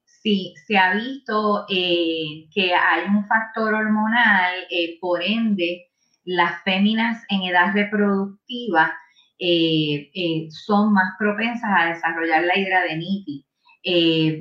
[0.05, 4.55] Sí, se ha visto eh, que hay un factor hormonal,
[5.01, 5.88] por ende,
[6.29, 8.95] las féminas en edad reproductiva
[10.67, 13.45] son más propensas a desarrollar la hidradenitis.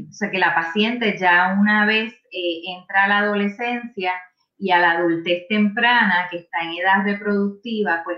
[0.10, 4.13] o sea que la paciente ya una vez entra a la adolescencia,
[4.60, 8.17] y a la adultez temprana, que está en edad reproductiva, pues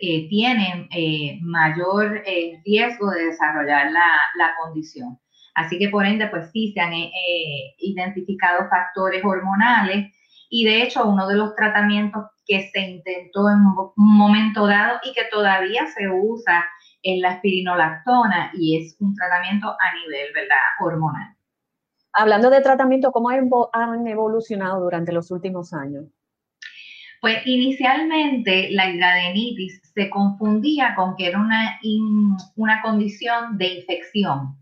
[0.00, 5.18] eh, tienen eh, mayor eh, riesgo de desarrollar la, condición.
[5.54, 6.92] Así que por ende, pues sí, se han
[7.78, 10.12] identificado factores hormonales
[10.50, 13.58] y de hecho uno de los tratamientos que se intentó en
[13.96, 16.64] un momento dado y que todavía se usa
[17.02, 21.36] es la espirinolactona y es un tratamiento a nivel, ¿verdad?, hormonal.
[22.12, 26.06] Hablando de tratamiento, ¿cómo han evolucionado durante los últimos años?
[27.20, 31.80] Pues inicialmente la hidradenitis se confundía con que era una,
[32.56, 34.58] una condición de infección.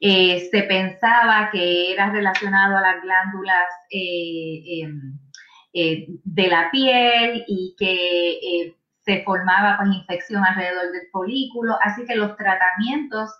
[0.00, 5.18] Eh, se pensaba que era relacionado a las glándulas eh, em,
[5.74, 12.16] eh, de la piel y que se formaba pues, infección alrededor del folículo, así que
[12.16, 13.30] los tratamientos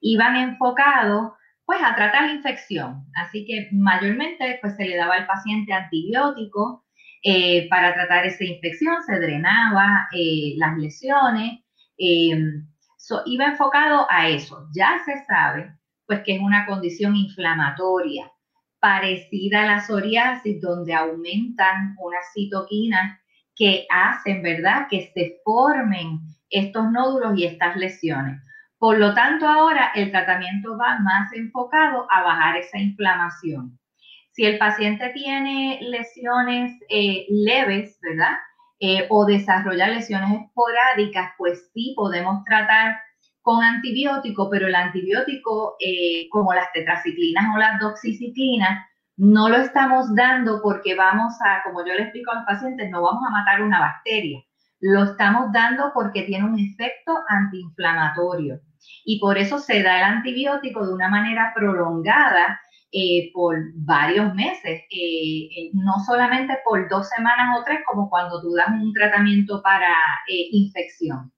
[0.00, 1.32] iban enfocados
[1.64, 3.04] pues a tratar la infección.
[3.14, 6.84] Así que mayormente pues se le daba al paciente antibiótico
[7.22, 11.60] eh, para tratar esa infección, se drenaba eh, las lesiones,
[11.98, 12.42] eh,
[13.26, 14.66] iba enfocado a eso.
[14.74, 15.72] Ya se sabe
[16.06, 18.32] pues que es una condición inflamatoria
[18.80, 23.20] parecida a la psoriasis, donde aumentan unas citoquinas
[23.54, 28.40] que hacen, ¿verdad?, que se formen estos nódulos y estas lesiones.
[28.78, 33.78] Por lo tanto, ahora el tratamiento va más enfocado a bajar esa inflamación.
[34.32, 38.38] Si el paciente tiene lesiones eh, leves, ¿verdad?
[38.78, 42.96] Eh, o desarrolla lesiones esporádicas, pues sí podemos tratar
[43.42, 50.14] con antibiótico, pero el antibiótico, eh, como las tetraciclinas o las doxiciclinas, no lo estamos
[50.14, 53.62] dando porque vamos a, como yo le explico a los pacientes, no vamos a matar
[53.62, 54.40] una bacteria.
[54.80, 58.60] Lo estamos dando porque tiene un efecto antiinflamatorio
[59.04, 62.60] y por eso se da el antibiótico de una manera prolongada
[62.92, 68.54] eh, por varios meses, eh, no solamente por dos semanas o tres, como cuando tú
[68.54, 69.94] das un tratamiento para
[70.50, 71.30] infección.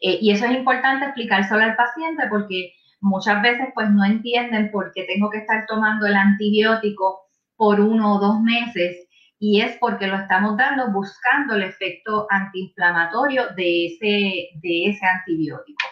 [0.00, 5.04] Y eso es importante explicárselo al paciente porque muchas veces pues no entienden por qué
[5.04, 7.20] tengo que estar tomando el antibiótico
[7.56, 9.06] por uno o dos meses
[9.38, 15.86] y es porque lo estamos dando buscando el efecto antiinflamatorio de ese, de ese antibiótico.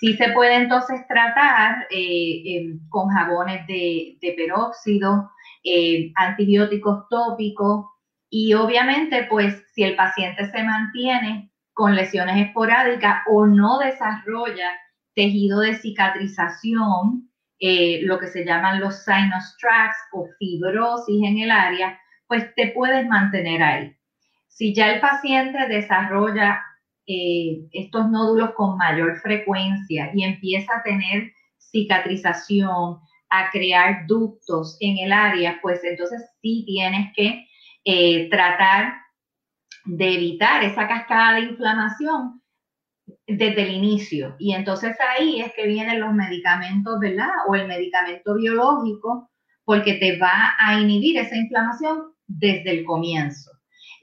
[0.00, 5.30] Sí se puede entonces tratar eh, em, con jabones de, peróxido,
[5.64, 7.86] eh, antibióticos tópicos
[8.28, 14.70] y obviamente pues si el paciente se mantiene con lesiones esporádicas o no desarrolla
[15.14, 21.50] tejido de cicatrización eh, lo que se llaman los sinus tracts o fibrosis en el
[21.50, 23.96] área, pues te puedes mantener ahí.
[24.48, 26.60] Si ya el paciente desarrolla
[27.06, 32.98] eh, estos nódulos con mayor frecuencia y empieza a tener cicatrización,
[33.30, 37.46] a crear ductos en el área, pues entonces sí tienes que
[37.84, 38.94] eh, tratar
[39.84, 42.42] de evitar esa cascada de inflamación
[43.26, 44.36] desde el inicio.
[44.38, 47.30] Y entonces ahí es que vienen los medicamentos, ¿verdad?
[47.48, 49.30] O el medicamento biológico,
[49.64, 53.50] porque te va a inhibir esa inflamación desde el comienzo.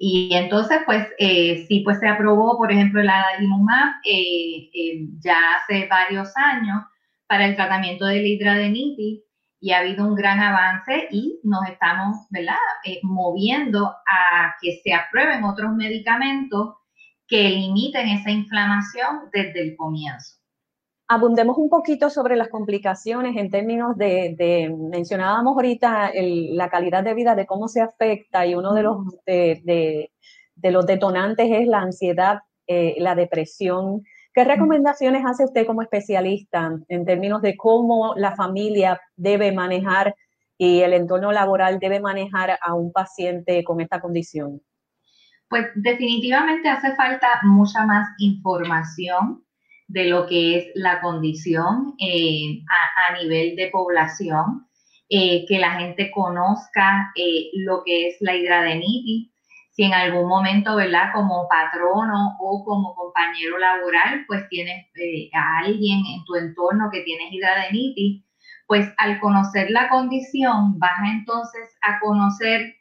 [0.01, 5.37] Y entonces, pues, eh, sí, pues se aprobó, por ejemplo, la adalimumab eh, eh, ya
[5.57, 6.83] hace varios años
[7.27, 9.21] para el tratamiento de la hidradenitis
[9.59, 12.55] y ha habido un gran avance y nos estamos, ¿verdad?,
[13.03, 16.75] moviendo a que se aprueben otros medicamentos
[17.27, 20.39] que limiten esa inflamación desde el comienzo
[21.09, 27.33] abundemos un poquito sobre las complicaciones en términos de, mencionábamos ahorita la calidad de vida,
[27.33, 30.11] de cómo se afecta y uno de los, de,
[30.55, 34.03] los detonantes es la ansiedad, eh, la depresión.
[34.33, 40.15] ¿Qué recomendaciones hace usted como especialista en términos de cómo la familia debe manejar
[40.57, 44.61] y el entorno laboral debe manejar a un paciente con esta condición?
[45.49, 49.43] Pues definitivamente hace falta mucha más información
[49.87, 52.61] de lo que es la condición eh,
[53.09, 54.67] a, nivel de población,
[55.09, 59.31] eh, que la gente conozca eh, lo que es la hidradenitis.
[59.79, 61.13] Si en algún momento, ¿verdad?
[61.13, 64.85] Como patrono o como compañero laboral, pues tienes
[65.33, 68.25] a alguien en tu entorno que tiene hidradenitis,
[68.67, 72.75] pues al conocer la condición vas entonces a conocer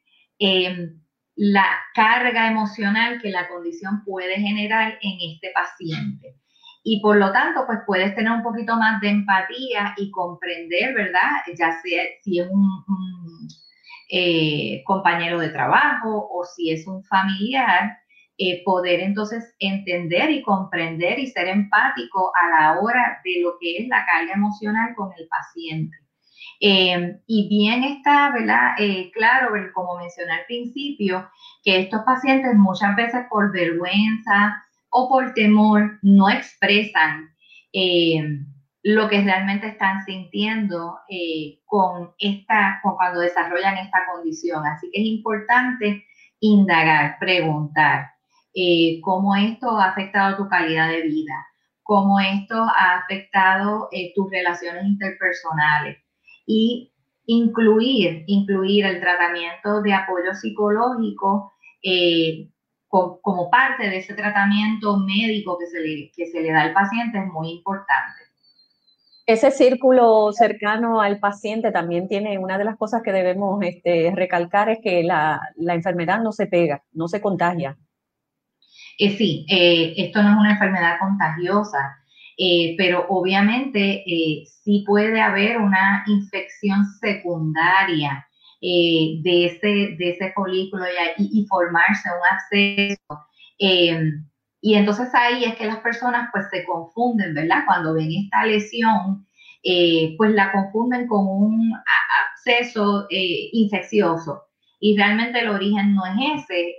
[1.36, 6.34] la carga emocional que la condición puede generar en este paciente
[6.82, 11.30] y por lo tanto, pues puedes tener un poquito más de empatía y comprender, ¿verdad?
[11.56, 12.84] Ya sea si es un,
[14.08, 17.98] eh, compañero de trabajo o si es un familiar,
[18.38, 23.78] eh, poder entonces entender y comprender y ser empático a la hora de lo que
[23.78, 25.96] es la carga emocional con el paciente.
[26.60, 28.74] Eh, y bien está, ¿verdad?
[29.12, 31.28] claro, como mencioné al principio,
[31.62, 37.34] que estos pacientes muchas veces por vergüenza, o por temor no expresan
[37.72, 38.40] eh,
[38.82, 44.64] lo que realmente están sintiendo eh, con esta, cuando desarrollan esta condición.
[44.66, 46.04] Así que es importante
[46.40, 48.10] indagar, preguntar
[48.54, 51.46] eh, cómo esto ha afectado tu calidad de vida,
[51.82, 55.98] cómo esto ha afectado tus relaciones interpersonales
[56.46, 56.92] y
[57.26, 61.52] incluir, incluir el tratamiento de apoyo psicológico
[62.88, 67.18] como parte de ese tratamiento médico que se, le, que se le da al paciente
[67.18, 68.27] es muy importante.
[69.28, 74.70] Ese círculo cercano al paciente también tiene una de las cosas que debemos este, recalcar
[74.70, 77.76] es que la, enfermedad no se pega, no se contagia.
[78.98, 81.98] Eh, sí, eh, esto no es una enfermedad contagiosa,
[82.38, 84.02] eh, pero obviamente
[84.46, 88.26] sí puede haber una infección secundaria
[88.62, 90.86] de, ese, de folículo
[91.18, 93.26] y, y formarse un acceso.
[94.60, 97.64] Y entonces ahí es que las personas pues se confunden, ¿verdad?
[97.66, 99.26] Cuando ven esta lesión,
[99.62, 101.72] eh, pues la confunden con un
[102.34, 104.44] acceso eh, infeccioso.
[104.80, 106.74] Y realmente el origen no es ese,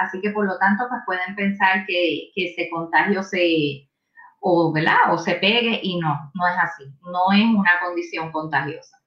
[0.00, 3.88] así que por lo tanto pues pueden pensar que, que ese contagio se,
[4.40, 5.12] o, ¿verdad?
[5.12, 9.01] o se pegue y no, no es así, no es una condición contagiosa.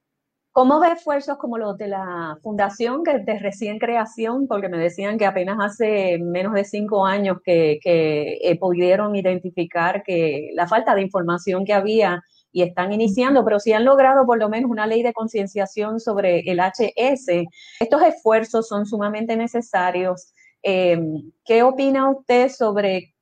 [0.56, 5.18] ¿Cómo ve esfuerzos como los de la fundación que de recién creación, porque me decían
[5.18, 11.02] que apenas hace menos de cinco años que, eh, pudieron identificar que la falta de
[11.02, 15.02] información que había y están iniciando, pero sí han logrado por lo menos una ley
[15.02, 17.46] de concienciación sobre el HS.
[17.78, 20.32] Estos esfuerzos son sumamente necesarios.
[20.62, 23.14] Em, ¿Qué opina usted sobre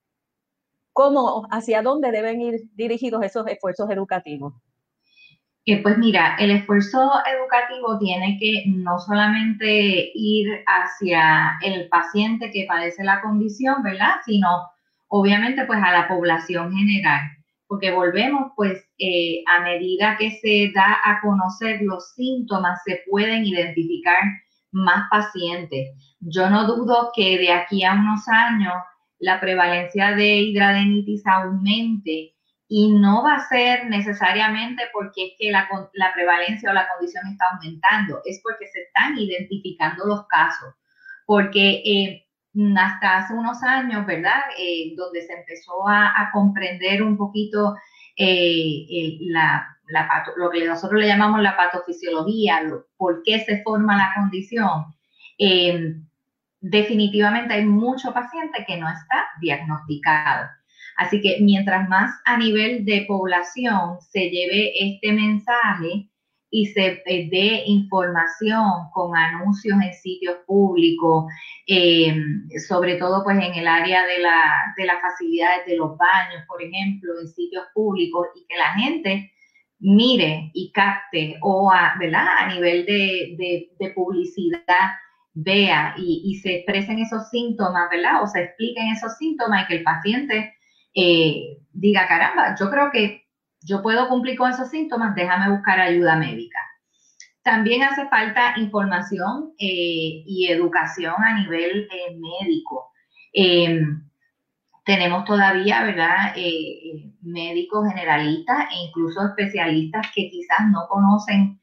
[0.93, 4.55] cómo, hacia dónde deben ir dirigidos esos esfuerzos educativos?
[5.83, 13.03] Pues mira, el esfuerzo educativo tiene que no solamente ir hacia el paciente que padece
[13.03, 14.17] la condición, ¿verdad?
[14.27, 14.49] Sino
[15.09, 17.23] obviamente pues a la población general,
[17.67, 23.47] porque volvemos pues eh, a medida que se da a conocer los síntomas, se pueden
[23.47, 24.23] identificar
[24.71, 25.89] más pacientes.
[26.21, 28.75] Yo no dudo que de aquí a unos años
[29.19, 32.34] la prevalencia de hidradenitis aumente
[32.77, 35.69] y no va a ser necesariamente porque es que la,
[36.13, 40.75] prevalencia o la condición está aumentando, es porque se están identificando los casos,
[41.25, 42.27] porque eh,
[42.77, 44.41] hasta hace unos años, ¿verdad?
[44.59, 47.77] Eh, donde se empezó a, comprender un poquito
[48.17, 49.69] eh, la,
[50.35, 52.61] lo que nosotros le llamamos la patofisiología,
[52.97, 54.87] por qué se forma la condición,
[56.61, 60.49] definitivamente hay mucho paciente que no está diagnosticado.
[60.97, 66.09] Así que mientras más a nivel de población se lleve este mensaje
[66.55, 71.25] y se eh, dé información con anuncios en sitios públicos,
[71.67, 72.15] eh,
[72.69, 76.63] sobre todo pues en el área de, la, de las facilidades de los baños, por
[76.63, 79.33] ejemplo, en sitios públicos y que la gente
[79.81, 82.25] mire y capte o a, ¿verdad?
[82.39, 84.93] a nivel de, de, publicidad
[85.33, 88.23] vea y, y, se expresen esos síntomas, ¿verdad?
[88.23, 90.55] O se expliquen esos síntomas y que el paciente
[90.95, 93.25] eh, diga, caramba, yo creo que
[93.61, 96.59] yo puedo cumplir con esos síntomas, déjame buscar ayuda médica.
[97.43, 102.93] También hace falta información eh, y educación a nivel eh, médico.
[103.33, 104.09] Em,
[104.85, 106.35] tenemos todavía, ¿verdad?,
[107.23, 111.59] médicos generalistas e incluso especialistas que quizás no conocen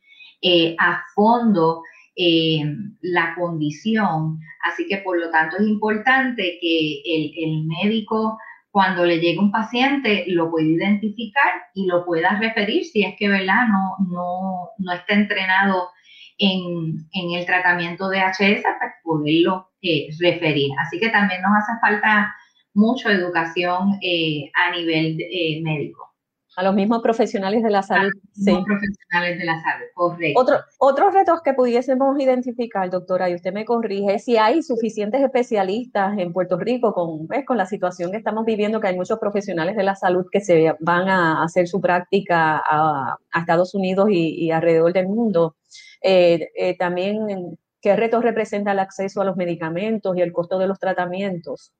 [0.79, 1.83] a fondo
[2.15, 4.39] em, la condición.
[4.63, 8.37] Así que, por lo tanto, es importante que el, el médico
[8.71, 13.27] cuando le llegue un paciente lo puede identificar y lo pueda referir si es que
[13.27, 13.67] ¿verdad?
[13.67, 15.89] No, no, no está entrenado
[16.37, 20.71] en, el tratamiento de HS para poderlo eh, referir.
[20.79, 22.33] Así que también nos hace falta
[22.73, 26.10] mucho educación eh, a nivel eh, médico
[26.55, 28.11] a los mismos profesionales de la salud.
[28.33, 28.51] sí.
[28.65, 30.39] profesionales de la salud, correcto.
[30.39, 36.17] Otro, otros retos que pudiésemos identificar, doctora, y usted me corrige, si hay suficientes especialistas
[36.17, 39.83] en Puerto Rico con, con la situación que estamos viviendo, que hay muchos profesionales de
[39.83, 45.07] la salud que se van a hacer su práctica a, Estados Unidos y, alrededor del
[45.07, 45.55] mundo.
[46.01, 50.67] Eh, eh, también, ¿qué retos representa el acceso a los medicamentos y el costo de
[50.67, 51.73] los tratamientos?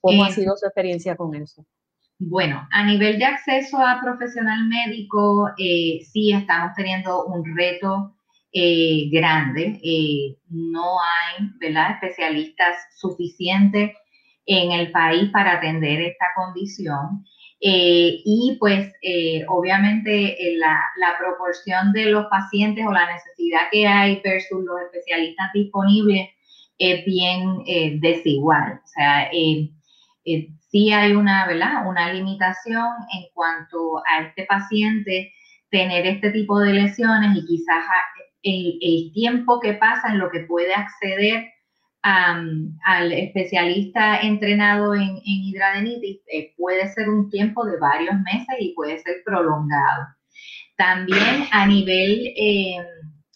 [0.00, 1.64] ¿Cómo ha eh, sido su experiencia con eso?
[2.20, 8.12] Bueno, a nivel de acceso a profesional médico, eh, sí estamos teniendo un reto
[8.52, 9.78] eh, grande.
[9.84, 11.92] Eh, no hay ¿verdad?
[11.92, 13.92] especialistas suficientes
[14.46, 17.24] en el país para atender esta condición.
[17.60, 18.92] y pues
[19.48, 25.52] obviamente la, la, proporción de los pacientes o la necesidad que hay versus los especialistas
[25.52, 26.28] disponibles
[26.78, 27.64] es bien
[28.00, 28.80] desigual.
[28.84, 29.28] O sea,
[30.70, 31.86] sí hay una, ¿verdad?
[31.86, 35.32] una limitación en cuanto a este paciente
[35.70, 37.84] tener este tipo de lesiones y quizás
[38.42, 41.46] el, tiempo que pasa en lo que puede acceder
[42.02, 48.72] al especialista entrenado en, en hidradenitis eh, puede ser un tiempo de varios meses y
[48.74, 50.06] puede ser prolongado.
[50.76, 52.76] También a nivel eh,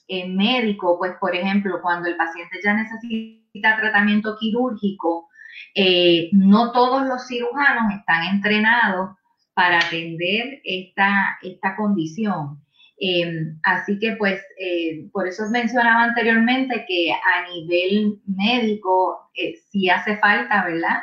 [0.08, 5.28] eh, médico, pues por ejemplo, cuando el paciente ya necesita tratamiento quirúrgico,
[5.74, 9.16] eh, no todos los cirujanos están entrenados
[9.55, 12.59] para atender esta, esta condición.
[13.00, 19.30] Eh, así que pues eh, por eso mencionaba anteriormente que a nivel médico
[19.70, 20.98] sí hace falta, ¿verdad?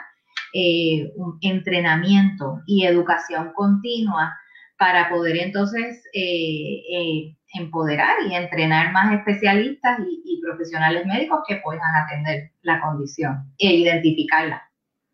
[1.16, 4.34] un entrenamiento y educación continua
[4.80, 6.04] para poder entonces
[7.54, 14.64] empoderar y entrenar más especialistas y, profesionales médicos que puedan atender la condición e identificarla.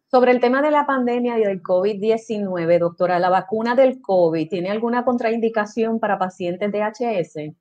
[0.09, 4.69] Sobre el tema de la pandemia y del COVID-19, doctora, ¿la vacuna del COVID tiene
[4.69, 7.53] alguna contraindicación para pacientes de HS?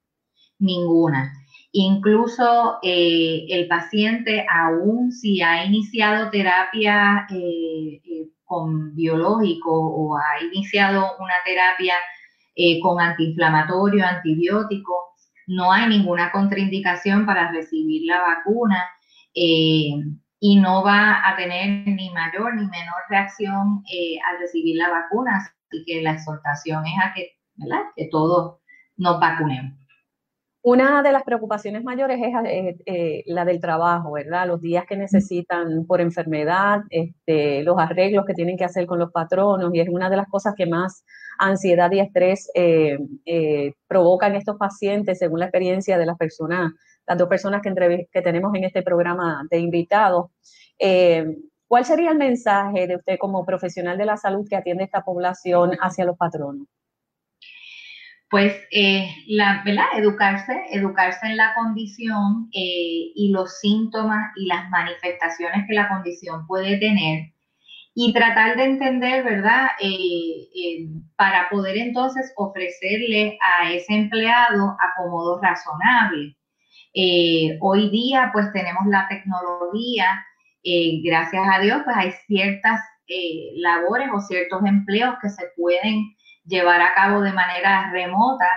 [0.60, 1.32] Ninguna.
[1.72, 10.44] Incluso eh, el paciente, aún si ha iniciado terapia eh, eh, con biológico o ha
[10.44, 11.94] iniciado una terapia
[12.54, 15.14] eh, con antiinflamatorio, antibiótico.
[15.46, 18.82] No hay ninguna contraindicación para recibir la vacuna
[19.34, 19.90] eh,
[20.40, 25.36] y no va a tener ni mayor ni menor reacción eh, al recibir la vacuna.
[25.36, 27.32] Así que la exhortación es a que,
[27.96, 28.60] que todos
[28.96, 29.83] nos vacunemos.
[30.66, 34.46] Una de las preocupaciones mayores es la del trabajo, ¿verdad?
[34.46, 39.12] Los días que necesitan por enfermedad, este, los arreglos que tienen que hacer con los
[39.12, 41.04] patronos, y es una de las cosas que más
[41.38, 42.96] ansiedad y estrés eh,
[43.26, 46.72] eh, provocan estos pacientes, según la experiencia de las personas,
[47.06, 50.30] las dos personas que, que tenemos en este programa de invitados.
[50.78, 51.26] Eh,
[51.68, 55.72] ¿Cuál sería el mensaje de usted como profesional de la salud que atiende esta población
[55.82, 56.66] hacia los patronos?
[58.30, 58.52] Pues,
[59.28, 59.86] la, ¿verdad?
[59.96, 66.78] Educarse, educarse en la condición y los síntomas y las manifestaciones que la condición puede
[66.78, 67.34] tener
[67.94, 69.68] y tratar de entender, ¿verdad?
[69.80, 76.36] Eh, eh, para poder entonces ofrecerle a ese empleado acomodo razonable.
[76.92, 80.24] Eh, hoy día, pues tenemos la tecnología,
[81.04, 82.80] gracias a Dios, pues hay ciertas
[83.56, 88.48] labores o ciertos empleos que se pueden llevar a cabo de manera remota.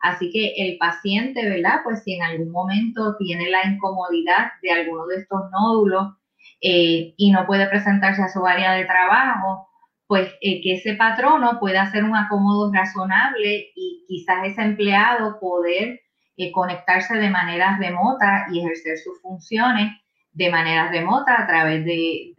[0.00, 1.80] Así que el paciente, ¿verdad?
[1.84, 6.14] Pues si en algún momento tiene la incomodidad de alguno de estos nódulos
[6.60, 9.68] eh, y no puede presentarse a su área de trabajo,
[10.06, 16.00] pues eh, que ese patrono pueda hacer un acomodo razonable y quizás ese empleado poder
[16.36, 19.92] eh, conectarse de manera remota y ejercer sus funciones
[20.32, 22.34] de manera remota a través de,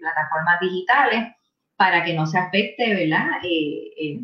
[0.00, 1.34] plataformas digitales
[1.80, 3.26] para que no se afecte, ¿verdad?
[3.42, 4.20] Eh,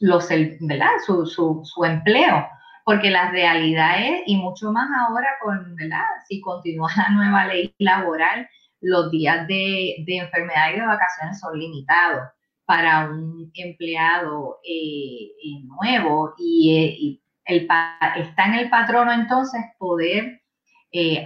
[0.00, 0.28] los,
[0.62, 0.90] ¿verdad?
[1.06, 2.44] Su, su, empleo.
[2.84, 6.02] Porque la realidad es, y mucho más ahora con, ¿verdad?
[6.28, 8.48] Si continúa la nueva ley laboral,
[8.80, 12.30] los días de, enfermedad y de vacaciones son limitados
[12.64, 17.68] para un empleado eh, eh, nuevo y, eh,
[18.16, 20.42] está en el patrono entonces poder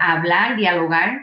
[0.01, 1.19] hablar, dialogar,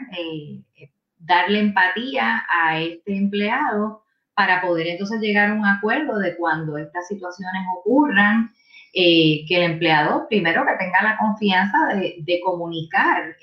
[1.18, 4.02] darle empatía a este empleado
[4.34, 8.50] para poder entonces llegar a un acuerdo de cuando estas situaciones ocurran,
[8.92, 13.36] que el empleado primero que tenga la confianza de, comunicar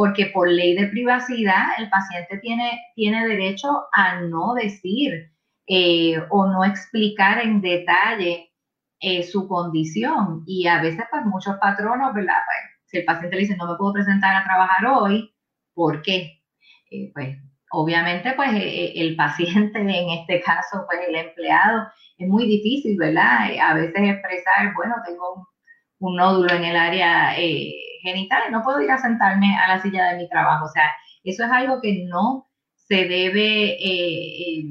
[0.00, 5.30] porque por ley de privacidad el paciente tiene, tiene derecho a no decir
[5.66, 8.50] eh, o no explicar en detalle
[8.98, 10.42] eh, su condición.
[10.46, 12.38] Y a veces, pues muchos patronos, ¿verdad?
[12.46, 15.34] Pues, si el paciente le dice, no me puedo presentar a trabajar hoy,
[15.74, 16.42] ¿por qué?
[16.90, 17.36] Eh, pues
[17.70, 21.86] obviamente, pues el paciente, en este caso, pues el empleado,
[22.18, 23.48] es muy difícil, ¿verdad?
[23.62, 25.46] A veces expresar, bueno, tengo
[26.00, 27.34] un, nódulo en el área
[28.02, 30.64] genitales, no puedo ir a sentarme a la silla de mi trabajo.
[30.64, 30.90] O sea,
[31.24, 34.64] eso es algo que no se debe eh, eh,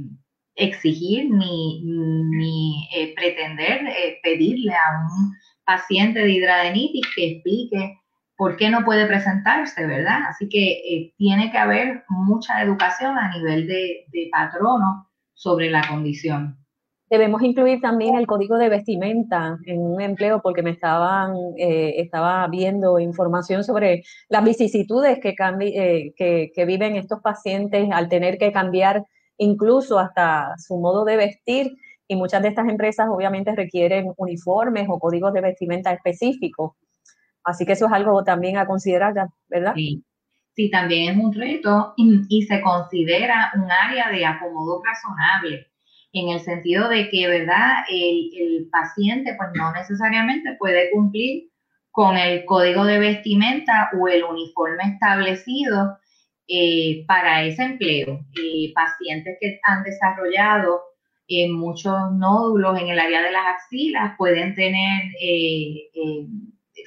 [0.55, 3.81] exigir ni, eh, pretender
[4.21, 5.33] pedirle a un
[5.63, 7.97] paciente de hidradenitis que explique
[8.39, 10.21] por qué no puede presentarse, ¿verdad?
[10.29, 16.57] Así que tiene que haber mucha educación a nivel de patrono sobre la condición.
[17.09, 22.47] Debemos incluir también el código de vestimenta en un empleo porque me estaban, eh, estaba
[22.47, 28.51] viendo información sobre las vicisitudes que, eh, que, que, viven estos pacientes al tener que
[28.51, 29.03] cambiar
[29.37, 31.75] incluso hasta su modo de vestir
[32.07, 36.73] y muchas de estas empresas obviamente requieren uniformes o códigos de vestimenta específicos.
[37.43, 39.13] Así que eso es algo también a considerar,
[39.47, 39.73] ¿verdad?
[39.75, 40.03] Sí,
[40.55, 45.67] sí también es un reto y, se considera un área de acomodo razonable
[46.11, 47.85] en el sentido de que, ¿verdad?
[47.89, 51.49] El, paciente pues no necesariamente puede cumplir
[51.91, 55.97] con el código de vestimenta o el uniforme establecido
[56.47, 58.19] eh, para ese empleo.
[58.37, 60.81] Eh, pacientes que han desarrollado
[61.27, 65.03] eh, muchos nódulos en el área de las axilas pueden tener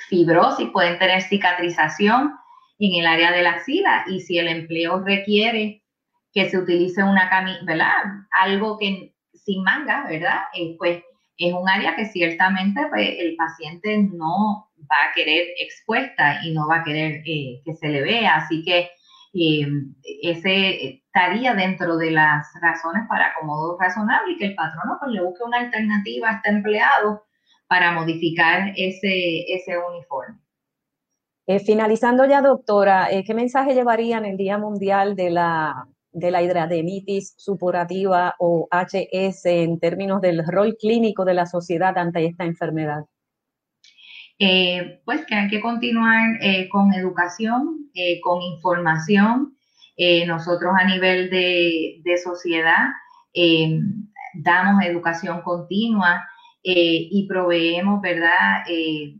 [0.09, 2.35] fibrosis, pueden tener cicatrización
[2.79, 5.83] en el área de la axila y si el empleo requiere
[6.33, 7.93] que se utilice una camisa, ¿verdad?
[8.31, 10.41] Algo que sin manga, ¿verdad?
[10.55, 11.03] Eh, pues
[11.37, 16.69] es un área que ciertamente pues, el paciente no va a querer expuesta y no
[16.69, 18.37] va a querer eh, que se le vea.
[18.37, 18.91] Así que
[19.35, 19.67] eh,
[20.23, 25.23] ese estaría dentro de las razones para acomodo razonable y que el patrono pues, le
[25.23, 27.25] busque una alternativa a este empleado
[27.73, 30.37] para modificar ese, ese uniforme.
[31.65, 37.33] finalizando ya, doctora, ¿qué mensaje llevaría en el Día Mundial de la de la hidradenitis
[37.39, 43.07] supurativa o HS en términos del rol clínico de la sociedad ante esta enfermedad?
[44.39, 49.57] Eh, pues que hay que continuar eh, con educación, eh, con información.
[50.27, 52.89] nosotros a nivel de, de sociedad
[54.35, 56.23] damos educación continua
[56.65, 58.63] y proveemos, ¿verdad?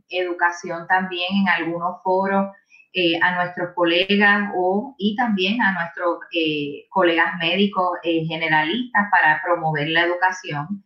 [0.09, 2.47] educación también en algunos foros
[2.95, 9.41] eh, a nuestros colegas o, y también a nuestros eh, colegas médicos eh, generalistas para
[9.43, 10.85] promover la educación.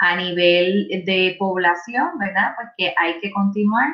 [0.00, 2.54] A nivel de población, ¿verdad?
[2.56, 3.88] Pues que hay que continuar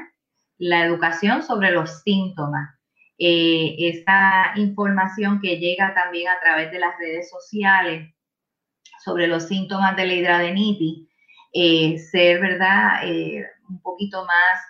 [0.56, 2.70] la educación sobre los síntomas.
[3.18, 8.14] esta información que llega también a través de las redes sociales
[9.04, 11.09] sobre los síntomas de la hidradenitis,
[11.52, 13.02] ser, ¿verdad?
[13.68, 14.60] un poquito más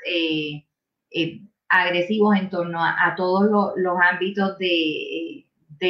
[1.71, 5.47] agresivos en torno a, todos los ámbitos de,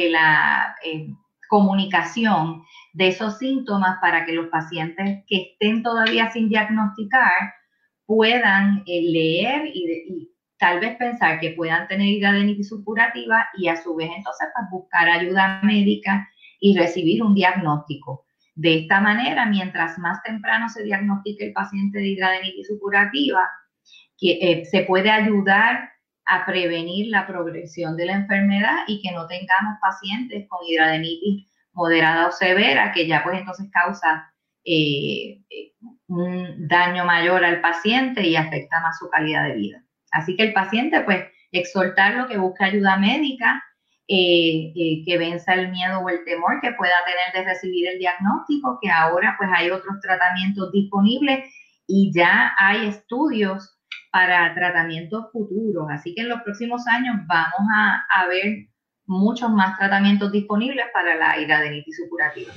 [0.09, 1.07] la eh,
[1.49, 2.63] comunicación
[2.93, 7.53] de esos síntomas para que los pacientes que estén todavía sin diagnosticar
[8.05, 13.95] puedan eh, leer y, tal vez pensar que puedan tener hidradenitis supurativa y a su
[13.95, 16.29] vez entonces pues, buscar ayuda médica
[16.59, 18.27] y recibir un diagnóstico.
[18.55, 23.49] De esta manera, mientras más temprano se diagnostique el paciente de hidradenitis supurativa,
[24.17, 25.89] que eh, se puede ayudar
[26.25, 32.27] a prevenir la progresión de la enfermedad y que no tengamos pacientes con hidradenitis moderada
[32.27, 34.31] o severa, que ya pues entonces causa
[34.63, 35.41] eh,
[36.07, 39.83] un daño mayor al paciente y afecta más su calidad de vida.
[40.11, 43.63] Así que el paciente, pues, exhortarlo que busque ayuda médica,
[44.07, 47.99] eh, eh, que venza el miedo o el temor que pueda tener de recibir el
[47.99, 51.45] diagnóstico, que ahora pues hay otros tratamientos disponibles
[51.87, 53.77] y ya hay estudios
[54.11, 55.87] para tratamientos futuros.
[55.89, 58.67] Así que en los próximos años vamos a, a ver
[59.05, 62.53] muchos más tratamientos disponibles para la hidradenitis supurativa.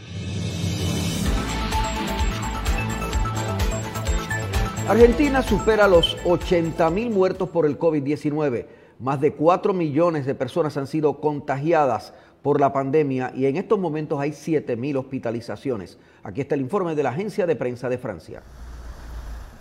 [4.87, 8.67] Argentina supera los 80 mil muertos por el COVID-19.
[8.99, 13.79] Más de 4 millones de personas han sido contagiadas por la pandemia y en estos
[13.79, 15.99] momentos hay 7 mil hospitalizaciones.
[16.23, 18.43] Aquí está el informe de la agencia de prensa de Francia.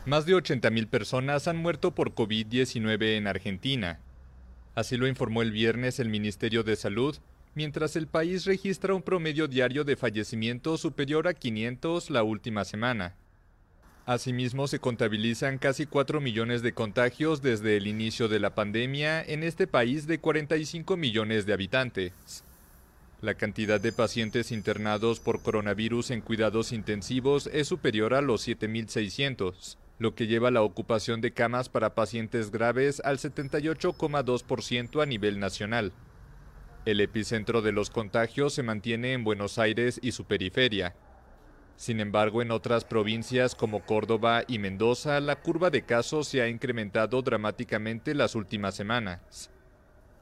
[0.05, 3.99] Más de 80 mil personas han muerto por COVID-19 en Argentina.
[4.75, 7.15] Así lo informó el viernes el Ministerio de Salud,
[7.55, 13.15] mientras el país registra un promedio diario de fallecimientos superior a 500 la última semana.
[14.05, 19.43] Asimismo, se contabilizan casi 4 millones de contagios desde el inicio de la pandemia en
[19.43, 22.43] este país de 45 millones de habitantes.
[23.21, 29.77] La cantidad de pacientes internados por coronavirus en cuidados intensivos es superior a los 7.600,
[29.99, 35.93] lo que lleva la ocupación de camas para pacientes graves al 78,2% a nivel nacional.
[36.85, 40.93] El epicentro de los contagios se mantiene en Buenos Aires y su periferia,
[41.75, 46.47] sin embargo, en otras provincias como Córdoba y Mendoza, la curva de casos se ha
[46.47, 49.49] incrementado dramáticamente las últimas semanas.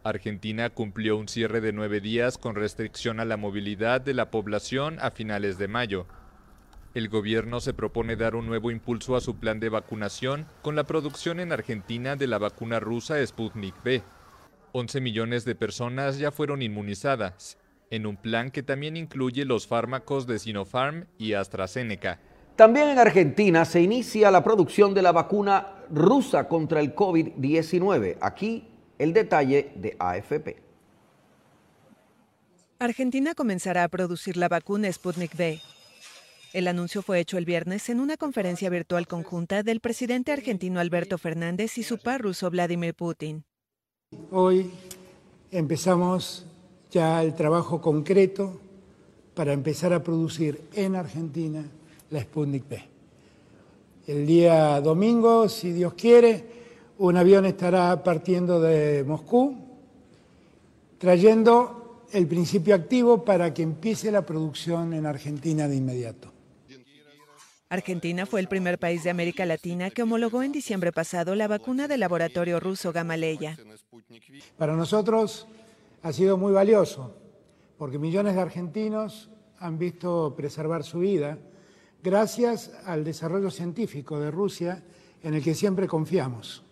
[0.04, 4.98] Argentina cumplió un cierre de nueve días con restricción a la movilidad de la población
[5.00, 6.08] a finales de mayo.
[6.96, 10.86] El gobierno se propone dar un nuevo impulso a su plan de vacunación con la
[10.86, 14.02] producción en Argentina de la vacuna rusa Sputnik V.
[14.72, 17.58] 11 millones de personas ya fueron inmunizadas,
[17.92, 22.20] en un plan que también incluye los fármacos de Sinopharm y AstraZeneca.
[22.56, 28.18] También en Argentina se inicia la producción de la vacuna rusa contra el COVID-19.
[28.22, 28.68] Aquí
[28.98, 30.58] el detalle de AFP.
[32.80, 35.62] Argentina comenzará a producir la vacuna Sputnik V.
[36.54, 41.18] El anuncio fue hecho el viernes en una conferencia virtual conjunta del presidente argentino Alberto
[41.18, 43.46] Fernández y su par ruso Vladimir Putin.
[44.32, 44.72] Hoy
[45.52, 46.46] empezamos
[46.92, 48.60] ya el trabajo concreto
[49.34, 51.64] para empezar a producir en Argentina
[52.10, 52.84] la Sputnik V.
[54.08, 56.44] El día domingo, si Dios quiere,
[56.98, 59.56] un avión estará partiendo de Moscú,
[60.98, 66.30] trayendo el principio activo para que empiece la producción en Argentina de inmediato.
[67.70, 71.88] Argentina fue el primer país de América Latina que homologó en diciembre pasado la vacuna
[71.88, 73.58] del laboratorio ruso Gamaleya.
[74.58, 75.48] Para nosotros
[76.04, 77.16] ha sido muy valioso,
[77.78, 79.30] porque millones de argentinos
[79.60, 81.38] han visto preservar su vida
[82.04, 84.84] gracias al desarrollo científico de Rusia
[85.22, 86.64] en el que siempre confiamos.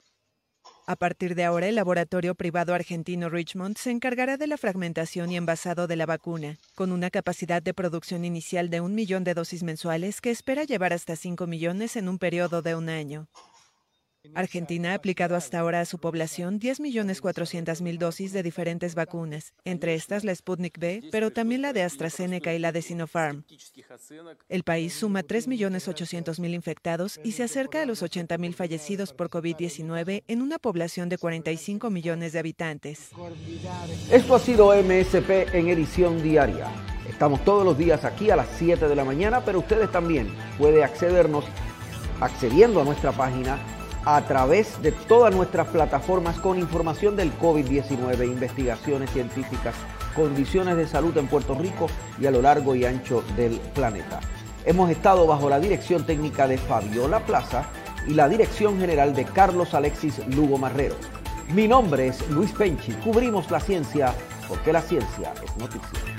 [0.88, 5.38] A partir de ahora, el laboratorio privado argentino Richmond se encargará de la fragmentación y
[5.38, 9.62] envasado de la vacuna, con una capacidad de producción inicial de un millón de dosis
[9.62, 13.28] mensuales que espera llevar hasta 5 millones en un periodo de un año.
[14.36, 20.24] Argentina ha aplicado hasta ahora a su población 10.400.000 dosis de diferentes vacunas, entre estas
[20.24, 23.44] la Sputnik V, pero también la de AstraZeneca y la de Sinopharm.
[24.50, 30.42] El país suma 3.800.000 infectados y se acerca a los 80.000 fallecidos por COVID-19 en
[30.42, 33.10] una población de 45 millones de habitantes.
[34.12, 36.68] Esto ha sido MSP en edición diaria.
[37.08, 40.84] Estamos todos los días aquí a las 7 de la mañana, pero ustedes también pueden
[40.84, 41.46] accedernos
[42.22, 43.58] accediendo a nuestra página
[44.06, 49.76] a través de todas nuestras plataformas con información del COVID-19, investigaciones científicas,
[50.16, 51.88] condiciones de salud en Puerto Rico
[52.20, 54.20] y a lo largo y ancho del planeta.
[54.66, 57.66] Hemos estado bajo la dirección técnica de Fabiola Plaza
[58.08, 60.95] y la dirección general de Carlos Alexis Lugo Marrero.
[61.54, 64.14] Mi nombre es Luis Penchi, cubrimos la ciencia
[64.47, 66.18] porque la ciencia es noticia.